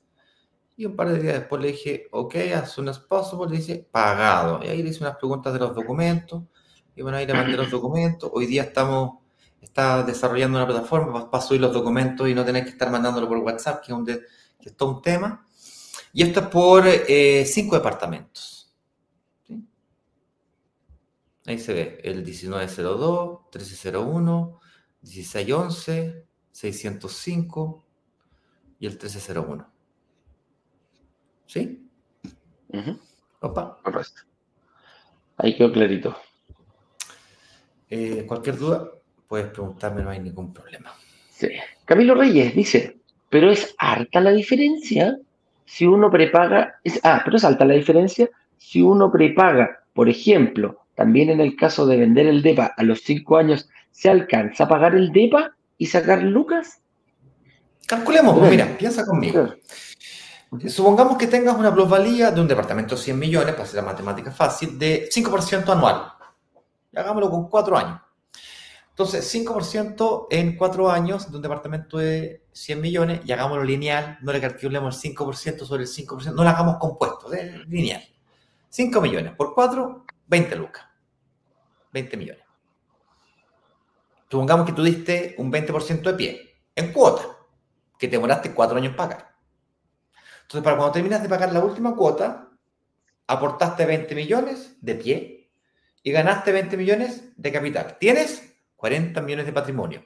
[0.75, 3.01] y un par de días después le dije, ok, as soon as
[3.49, 4.59] le dice, pagado.
[4.63, 6.43] Y ahí le hice unas preguntas de los documentos,
[6.95, 8.29] y bueno, ahí le mandé los documentos.
[8.33, 9.19] Hoy día estamos,
[9.63, 13.37] está desarrollando una plataforma para, subir los documentos y no tener que estar mandándolo por
[13.37, 14.21] WhatsApp, que es, un que
[14.69, 15.45] es todo un tema.
[16.13, 18.71] Y esto es por eh, cinco departamentos.
[21.45, 24.59] Ahí se ve el 1902, 1301,
[25.01, 27.85] 1611, 605
[28.79, 29.73] y el 1301.
[31.47, 31.89] ¿Sí?
[33.41, 33.79] Opa.
[33.83, 34.21] Correcto.
[35.37, 36.15] Ahí quedó clarito.
[37.89, 38.89] Eh, cualquier duda,
[39.33, 40.93] puedes preguntarme, no hay ningún problema.
[41.31, 41.47] Sí.
[41.85, 42.97] Camilo Reyes dice,
[43.31, 45.17] pero es harta la diferencia
[45.65, 48.29] si uno prepaga, es, ah, pero es alta la diferencia
[48.59, 52.99] si uno prepaga, por ejemplo, también en el caso de vender el DEPA a los
[53.01, 56.79] cinco años, ¿se alcanza a pagar el DEPA y sacar lucas?
[57.87, 59.49] Calculemos, pues mira, piensa conmigo.
[60.67, 64.31] Supongamos que tengas una plusvalía de un departamento de 100 millones, para hacer la matemática
[64.31, 66.13] fácil, de 5% anual.
[66.95, 67.99] Hagámoslo con cuatro años.
[68.93, 74.31] Entonces, 5% en cuatro años de un departamento de 100 millones y hagámoslo lineal, no
[74.31, 78.03] le calculemos el 5% sobre el 5%, no lo hagamos compuesto, es lineal.
[78.69, 80.85] 5 millones por 4, 20 lucas.
[81.91, 82.43] 20 millones.
[84.29, 87.23] Supongamos que tú diste un 20% de pie en cuota,
[87.97, 89.35] que te demoraste cuatro años pagar.
[90.43, 92.51] Entonces, para cuando terminas de pagar la última cuota,
[93.25, 95.51] aportaste 20 millones de pie
[96.03, 97.97] y ganaste 20 millones de capital.
[97.99, 98.52] Tienes
[98.83, 100.05] 40 millones de patrimonio.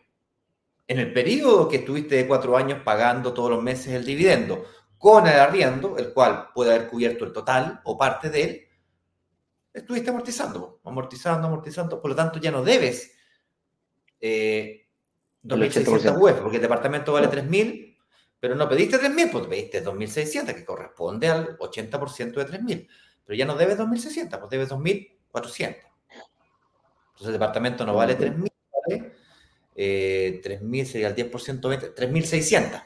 [0.87, 4.65] En el periodo que estuviste de cuatro años pagando todos los meses el dividendo
[4.99, 8.67] con el arriendo, el cual puede haber cubierto el total o parte de él,
[9.73, 13.13] estuviste amortizando, amortizando, amortizando, por lo tanto ya no debes
[14.21, 14.85] eh,
[15.43, 17.97] 2.600 UF, porque el departamento vale 3.000,
[18.39, 22.87] pero no pediste 3.000, pues pediste 2.600, que corresponde al 80% de 3.000,
[23.25, 25.77] pero ya no debes 2.600, pues debes 2.400.
[27.07, 28.51] Entonces el departamento no vale 3.000,
[28.87, 29.11] vale
[29.77, 32.83] eh, 3.000 sería el 10%, 3.600.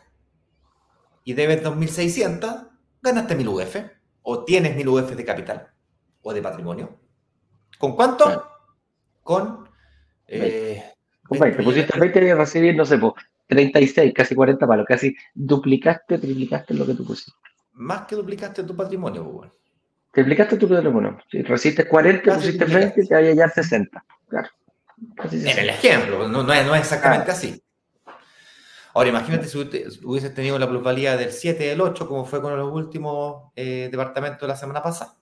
[1.24, 2.70] Y debes 2.600,
[3.02, 3.76] ganaste 1.000 UF,
[4.24, 5.68] o tienes 1.000 UF de capital
[6.22, 7.00] o de patrimonio.
[7.80, 8.46] ¿Con cuánto?
[9.24, 9.70] Con...
[10.28, 10.84] Eh,
[11.30, 11.64] 20.
[11.64, 13.00] pusiste 20 y recibir, no sé,
[13.48, 17.32] 36, casi 40 palos, casi duplicaste, triplicaste lo que tú pusiste.
[17.74, 19.52] Más que duplicaste tu patrimonio, pues,
[20.12, 21.18] Triplicaste tu patrimonio.
[21.30, 24.06] Si recibiste 40, pusiste 20, te vaya a 60.
[24.28, 24.50] Claro.
[25.32, 27.64] En el ejemplo, no, no, es, exactamente así.
[28.94, 29.58] Ahora, imagínate si
[30.04, 33.88] hubieses tenido la plusvalía del 7 y del 8, como fue con los últimos eh,
[33.90, 35.16] departamentos de la semana pasada.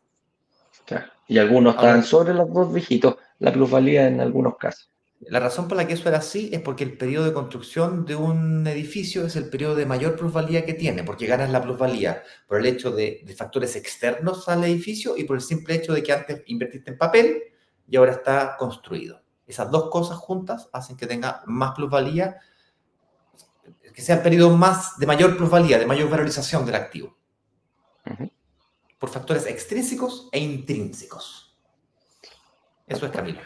[1.27, 4.89] Y algunos están sobre los dos dígitos, la plusvalía en algunos casos.
[5.21, 8.15] La razón por la que eso era así es porque el periodo de construcción de
[8.15, 12.59] un edificio es el periodo de mayor plusvalía que tiene, porque ganas la plusvalía por
[12.59, 16.41] el hecho de, factores externos al edificio y por el simple hecho de que antes
[16.47, 17.43] invertiste en papel
[17.87, 19.21] y ahora está construido.
[19.49, 22.37] Esas dos cosas juntas hacen que tenga más plusvalía,
[23.93, 27.17] que sea el periodo más de mayor plusvalía, de mayor valorización del activo
[28.99, 31.57] por factores extrínsecos e intrínsecos.
[32.85, 33.39] Eso es Camilo.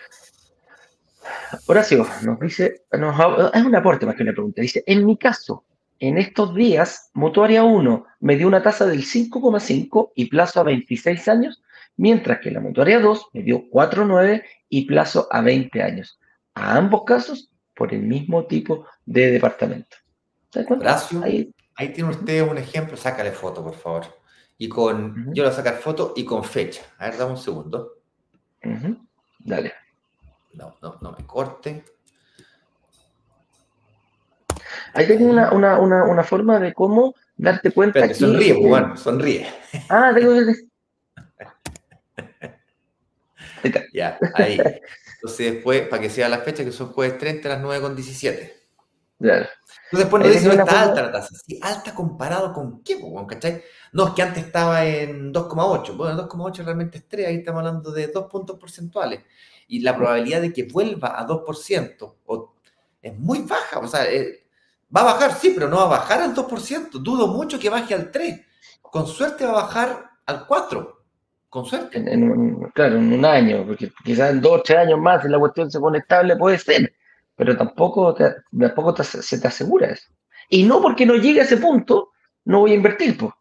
[1.68, 4.62] Horacio nos dice, es un aporte más que una pregunta.
[4.62, 5.64] Dice, en mi caso,
[6.00, 11.28] en estos días, Motoria 1 me dio una tasa del 5,5 y plazo a 26
[11.30, 11.63] años,
[11.98, 16.20] mientras que la Motoria 2 me dio 4,9 y plazo a 20 años.
[16.56, 19.98] A ambos casos, por el mismo tipo de departamento.
[20.70, 24.06] Horacio, ahí, ahí tiene usted un ejemplo, sácale foto, por favor
[24.58, 26.84] y con, yo le voy a sacar foto y con fecha.
[26.98, 27.98] A ver, dame un segundo.
[29.40, 29.74] Dale.
[30.54, 31.84] No, no, no me corte.
[34.94, 38.14] Ahí tengo una, una, una, una, forma de cómo darte cuenta que...
[38.14, 39.48] Sonríe, bueno, sonríe.
[39.90, 40.54] Ah, tengo que...
[43.94, 44.60] ya, ahí.
[45.16, 47.96] Entonces después, para que sea la fecha, que son jueves 30 a las 9 con
[47.96, 48.64] 17.
[49.20, 49.48] Claro.
[49.86, 51.36] Entonces después nos dicen, está alta la tasa.
[51.46, 53.64] Sí, alta comparado con qué, ¿cachai?
[53.92, 55.96] No, es que antes estaba en 2,8.
[55.96, 59.22] Bueno, 2,8 realmente es 3, ahí estamos hablando de 2 puntos porcentuales.
[59.68, 62.16] Y la probabilidad de que vuelva a 2%
[63.02, 63.80] es muy baja.
[63.80, 64.46] O sea, eh,
[64.96, 66.90] va a bajar, sí, pero no va a bajar al 2%.
[67.00, 68.42] Dudo mucho que baje al 3.
[68.82, 71.03] Con suerte va a bajar al 4.
[71.54, 72.04] Con suerte.
[72.74, 75.70] claro, en un año, porque quizás en 2 o 3 años más, si la cuestión
[75.70, 76.92] se pone estable, puede ser.
[77.36, 80.10] Pero tampoco, tampoco se te asegura eso.
[80.50, 82.10] Y no porque no llegue a ese punto,
[82.46, 83.34] no voy a invertir, pues.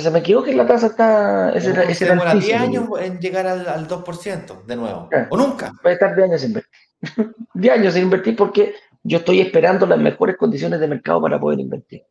[0.00, 1.50] Se me equivoco que la tasa está.
[1.50, 5.10] Ese, ese demora 10 años en llegar al, 2% de nuevo.
[5.30, 5.72] O nunca.
[5.82, 7.34] Puede estar 10 años sin invertir.
[7.54, 11.58] 10 años sin invertir porque yo estoy esperando las mejores condiciones de mercado para poder
[11.58, 12.04] invertir.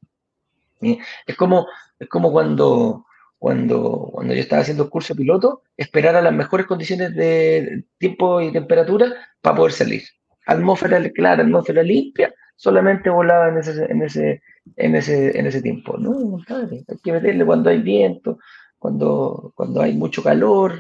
[1.26, 3.07] Es como, es como cuando,
[3.38, 8.42] cuando, cuando yo estaba haciendo el curso piloto, esperar a las mejores condiciones de tiempo
[8.42, 10.04] y temperatura para poder salir.
[10.46, 14.42] Atmósfera clara, atmósfera limpia, solamente volaba en ese, en ese,
[14.76, 15.98] en ese, en ese tiempo.
[15.98, 18.40] No, compadre, hay que meterle cuando hay viento,
[18.80, 20.80] cuando, cuando hay mucho calor,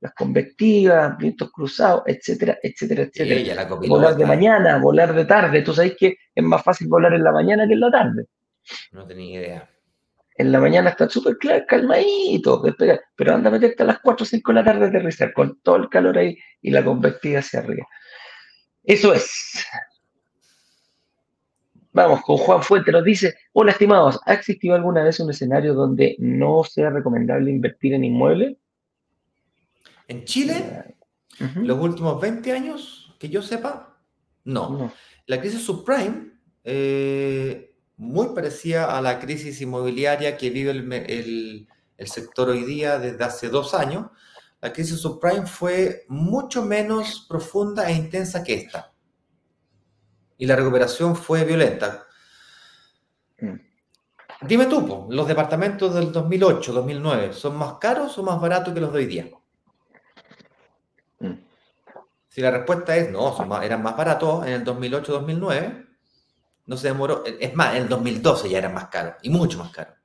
[0.00, 3.64] las convectivas, vientos cruzados, etcétera, etcétera, etcétera.
[3.66, 5.62] volar de mañana, volar de tarde.
[5.62, 8.26] Tú sabes que es más fácil volar en la mañana que en la tarde.
[8.92, 9.71] No tenía idea.
[10.36, 12.62] En la mañana está súper calmadito,
[13.16, 15.60] pero anda a meterte a las 4 o 5 de la tarde a aterrizar con
[15.60, 17.86] todo el calor ahí y la convectividad hacia arriba.
[18.82, 19.64] Eso es.
[21.92, 26.16] Vamos, con Juan Fuente nos dice, hola estimados, ¿ha existido alguna vez un escenario donde
[26.18, 28.56] no sea recomendable invertir en inmuebles?
[30.08, 30.96] En Chile,
[31.56, 33.98] los últimos 20 años, que yo sepa,
[34.44, 34.92] no.
[35.26, 36.32] La crisis subprime,
[36.64, 37.71] eh,
[38.02, 43.48] muy parecida a la crisis inmobiliaria que vive el, el sector hoy día desde hace
[43.48, 44.10] dos años,
[44.60, 48.92] la crisis subprime fue mucho menos profunda e intensa que esta
[50.42, 52.04] y la recuperación fue violenta.
[53.40, 53.54] Mm.
[54.40, 58.92] Dime tú, ¿los departamentos del 2008, 2009 son más caros o más baratos que los
[58.92, 59.30] de hoy día?
[61.20, 61.34] Mm.
[62.26, 65.86] Si la respuesta es no, eran más baratos en el 2008, 2009,
[66.66, 67.24] no se demoró.
[67.26, 69.96] Es más, en el 2012 ya eran más caros y mucho más caros.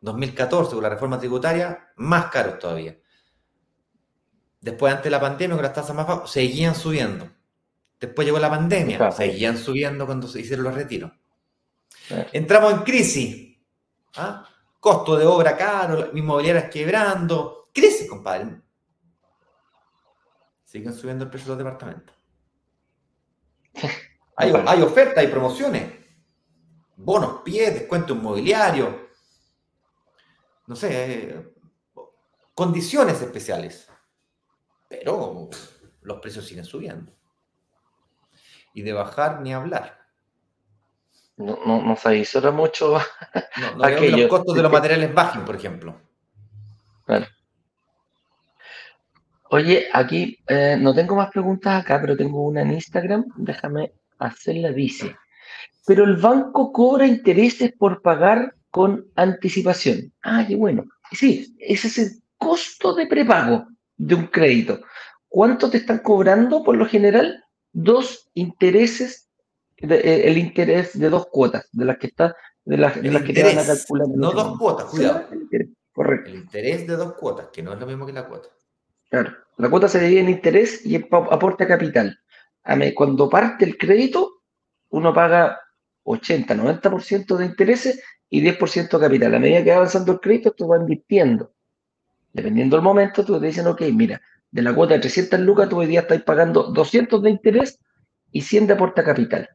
[0.00, 2.96] 2014, con la reforma tributaria, más caros todavía.
[4.60, 7.30] Después, ante la pandemia, con las tasas más bajas, seguían subiendo.
[7.98, 11.10] Después llegó la pandemia, seguían subiendo cuando se hicieron los retiros.
[12.32, 13.58] Entramos en crisis.
[14.16, 14.46] ¿ah?
[14.78, 17.70] Costo de obra caro, inmobiliarias quebrando.
[17.72, 18.60] Crisis, compadre.
[20.64, 22.14] Siguen subiendo el precio de los departamentos.
[24.36, 25.92] Hay, hay ofertas, hay promociones.
[26.96, 29.08] Bonos pies, descuento inmobiliario.
[30.66, 31.52] No sé,
[32.54, 33.88] condiciones especiales.
[34.88, 35.50] Pero
[36.02, 37.12] los precios siguen subiendo
[38.74, 39.98] y de bajar ni hablar.
[41.36, 42.98] No, no, no se avisora mucho.
[43.56, 45.96] No, no que los costos de los materiales bajen, por ejemplo.
[49.50, 53.24] Oye, aquí eh, no tengo más preguntas acá, pero tengo una en Instagram.
[53.36, 54.72] Déjame hacerla.
[54.72, 55.16] Dice,
[55.86, 60.12] pero el banco cobra intereses por pagar con anticipación.
[60.22, 60.84] Ah, qué bueno.
[61.12, 64.80] Sí, ese es el costo de prepago de un crédito.
[65.28, 67.44] ¿Cuánto te están cobrando por lo general?
[67.74, 69.28] dos intereses,
[69.76, 72.34] eh, el interés de dos cuotas, de las que está,
[72.64, 74.08] de las, de las que te van a calcular.
[74.08, 75.26] No dos cuotas, cuidado.
[75.92, 76.30] correcto.
[76.30, 78.48] El interés de dos cuotas, que no es lo mismo que la cuota.
[79.10, 82.18] Claro, la cuota se divide en interés y aporte a capital.
[82.94, 84.42] Cuando parte el crédito,
[84.90, 85.60] uno paga
[86.04, 89.34] 80, 90% de intereses y 10% de capital.
[89.34, 91.52] A medida que va avanzando el crédito, tú vas invirtiendo.
[92.32, 95.78] Dependiendo del momento, tú te dicen, ok, mira, de la cuota de 300 lucas, tú
[95.78, 97.78] hoy día estás pagando 200 de interés
[98.32, 99.48] y 100 de aporte capital.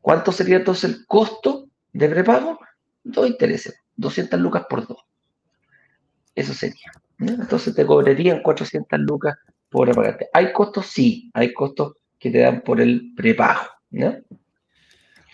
[0.00, 2.58] ¿Cuánto sería entonces el costo de prepago?
[3.04, 5.04] Dos intereses, 200 lucas por dos.
[6.34, 6.92] Eso sería.
[7.18, 9.36] Entonces te cobrarían 400 lucas
[9.68, 10.28] por pagarte.
[10.32, 10.86] ¿Hay costos?
[10.86, 13.68] Sí, hay costos que te dan por el prepago.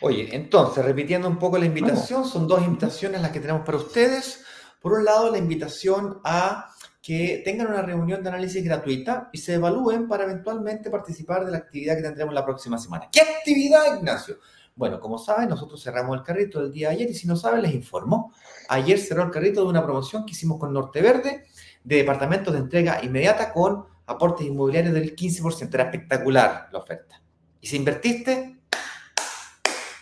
[0.01, 4.45] Oye, entonces, repitiendo un poco la invitación, son dos invitaciones las que tenemos para ustedes.
[4.80, 6.70] Por un lado, la invitación a
[7.01, 11.59] que tengan una reunión de análisis gratuita y se evalúen para eventualmente participar de la
[11.59, 13.09] actividad que tendremos la próxima semana.
[13.12, 14.39] ¿Qué actividad, Ignacio?
[14.74, 17.62] Bueno, como saben, nosotros cerramos el carrito el día de ayer y si no saben,
[17.62, 18.32] les informo.
[18.68, 21.45] Ayer cerró el carrito de una promoción que hicimos con Norte Verde
[21.85, 25.74] de departamentos de entrega inmediata con aportes inmobiliarios del 15%.
[25.74, 27.22] Era espectacular la oferta.
[27.61, 28.61] Y si invertiste,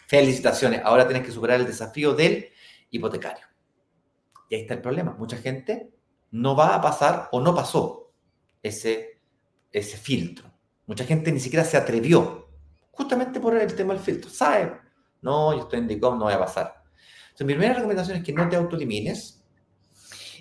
[0.06, 0.82] felicitaciones.
[0.84, 2.48] Ahora tienes que superar el desafío del
[2.90, 3.46] hipotecario.
[4.48, 5.14] Y ahí está el problema.
[5.18, 5.90] Mucha gente
[6.32, 8.12] no va a pasar o no pasó
[8.62, 9.20] ese,
[9.70, 10.52] ese filtro.
[10.86, 12.50] Mucha gente ni siquiera se atrevió,
[12.90, 14.30] justamente por el tema del filtro.
[14.30, 14.78] Sabe,
[15.20, 16.82] no, yo estoy en DICOM, no voy a pasar.
[17.24, 19.41] Entonces, mi primera recomendación es que no te autoelimines.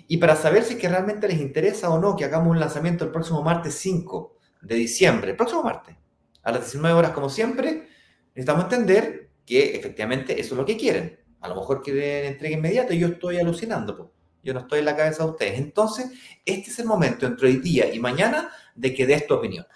[0.08, 3.04] Y para saber si es que realmente les interesa o no que hagamos un lanzamiento
[3.04, 5.96] el próximo martes 5 de diciembre, el próximo martes,
[6.42, 7.88] a las 19 horas como siempre,
[8.34, 11.18] necesitamos entender que efectivamente eso es lo que quieren.
[11.40, 13.96] A lo mejor quieren entrega inmediata y yo estoy alucinando.
[13.96, 14.08] Pues.
[14.42, 15.58] Yo no estoy en la cabeza de ustedes.
[15.58, 16.10] Entonces,
[16.44, 19.66] este es el momento entre hoy día y mañana de que des tu opinión.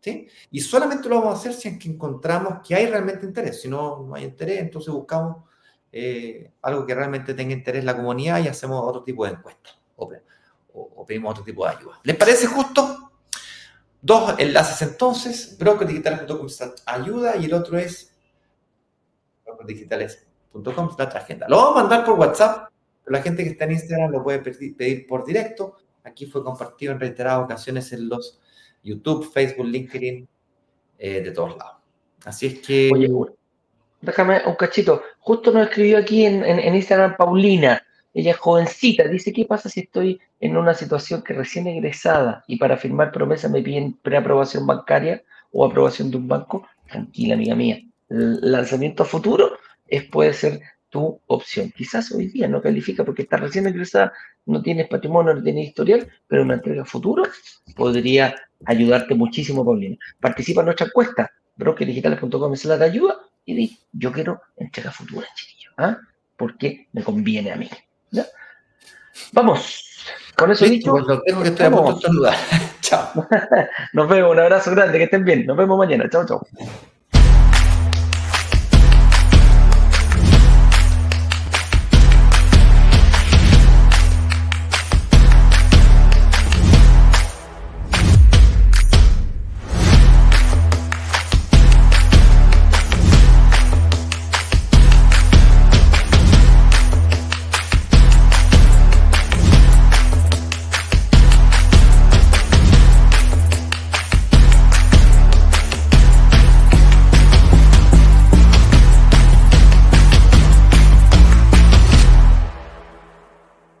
[0.00, 0.26] ¿Sí?
[0.50, 3.60] Y solamente lo vamos a hacer si es que encontramos que hay realmente interés.
[3.60, 5.44] Si no, no hay interés, entonces buscamos
[5.92, 9.70] eh, algo que realmente tenga interés la comunidad y hacemos otro tipo de encuesta
[10.72, 12.00] o, pedimos otro tipo de ayuda.
[12.04, 13.10] ¿Les parece justo?
[14.00, 16.46] Dos enlaces entonces, brokerdigital.com
[16.86, 18.14] ayuda y el otro es
[19.44, 21.46] brokerdigitales.com agenda.
[21.48, 22.70] Lo vamos a mandar por WhatsApp
[23.04, 25.76] Pero la gente que está en Instagram lo puede pedir por directo.
[26.04, 28.40] Aquí fue compartido en reiteradas ocasiones en los
[28.82, 30.26] YouTube, Facebook, LinkedIn,
[30.98, 31.76] eh, de todos lados.
[32.24, 32.90] Así es que...
[34.00, 35.02] déjame un cachito.
[35.18, 37.82] Justo nos escribió aquí en, Instagram Paulina.
[38.12, 39.04] Ella es jovencita.
[39.04, 43.48] Dice, ¿qué pasa si estoy en una situación que recién egresada y para firmar promesa
[43.48, 45.22] me piden preaprobación bancaria
[45.52, 46.66] o aprobación de un banco?
[46.88, 47.80] Tranquila, amiga mía.
[48.08, 49.52] El lanzamiento futuro
[49.86, 51.72] es, puede ser tu opción.
[51.76, 54.12] Quizás hoy día no califica porque está recién egresada,
[54.46, 57.22] no tienes patrimonio, no tienes historial, pero una entrega futuro
[57.76, 58.34] podría
[58.64, 59.96] ayudarte muchísimo, Paulina.
[60.18, 63.16] Participa en nuestra encuesta, brokerdigitales.com la ayuda
[63.50, 65.98] y di, yo quiero entrega futura, chiquillo, ¿ah?
[66.36, 67.68] porque me conviene a mí.
[69.32, 69.84] Vamos,
[70.36, 70.92] con eso dicho.
[70.92, 72.30] Pues tengo que estoy a punto de
[72.80, 73.26] Chao.
[73.92, 75.46] Nos vemos, un abrazo grande, que estén bien.
[75.46, 76.08] Nos vemos mañana.
[76.08, 76.46] Chao, chao.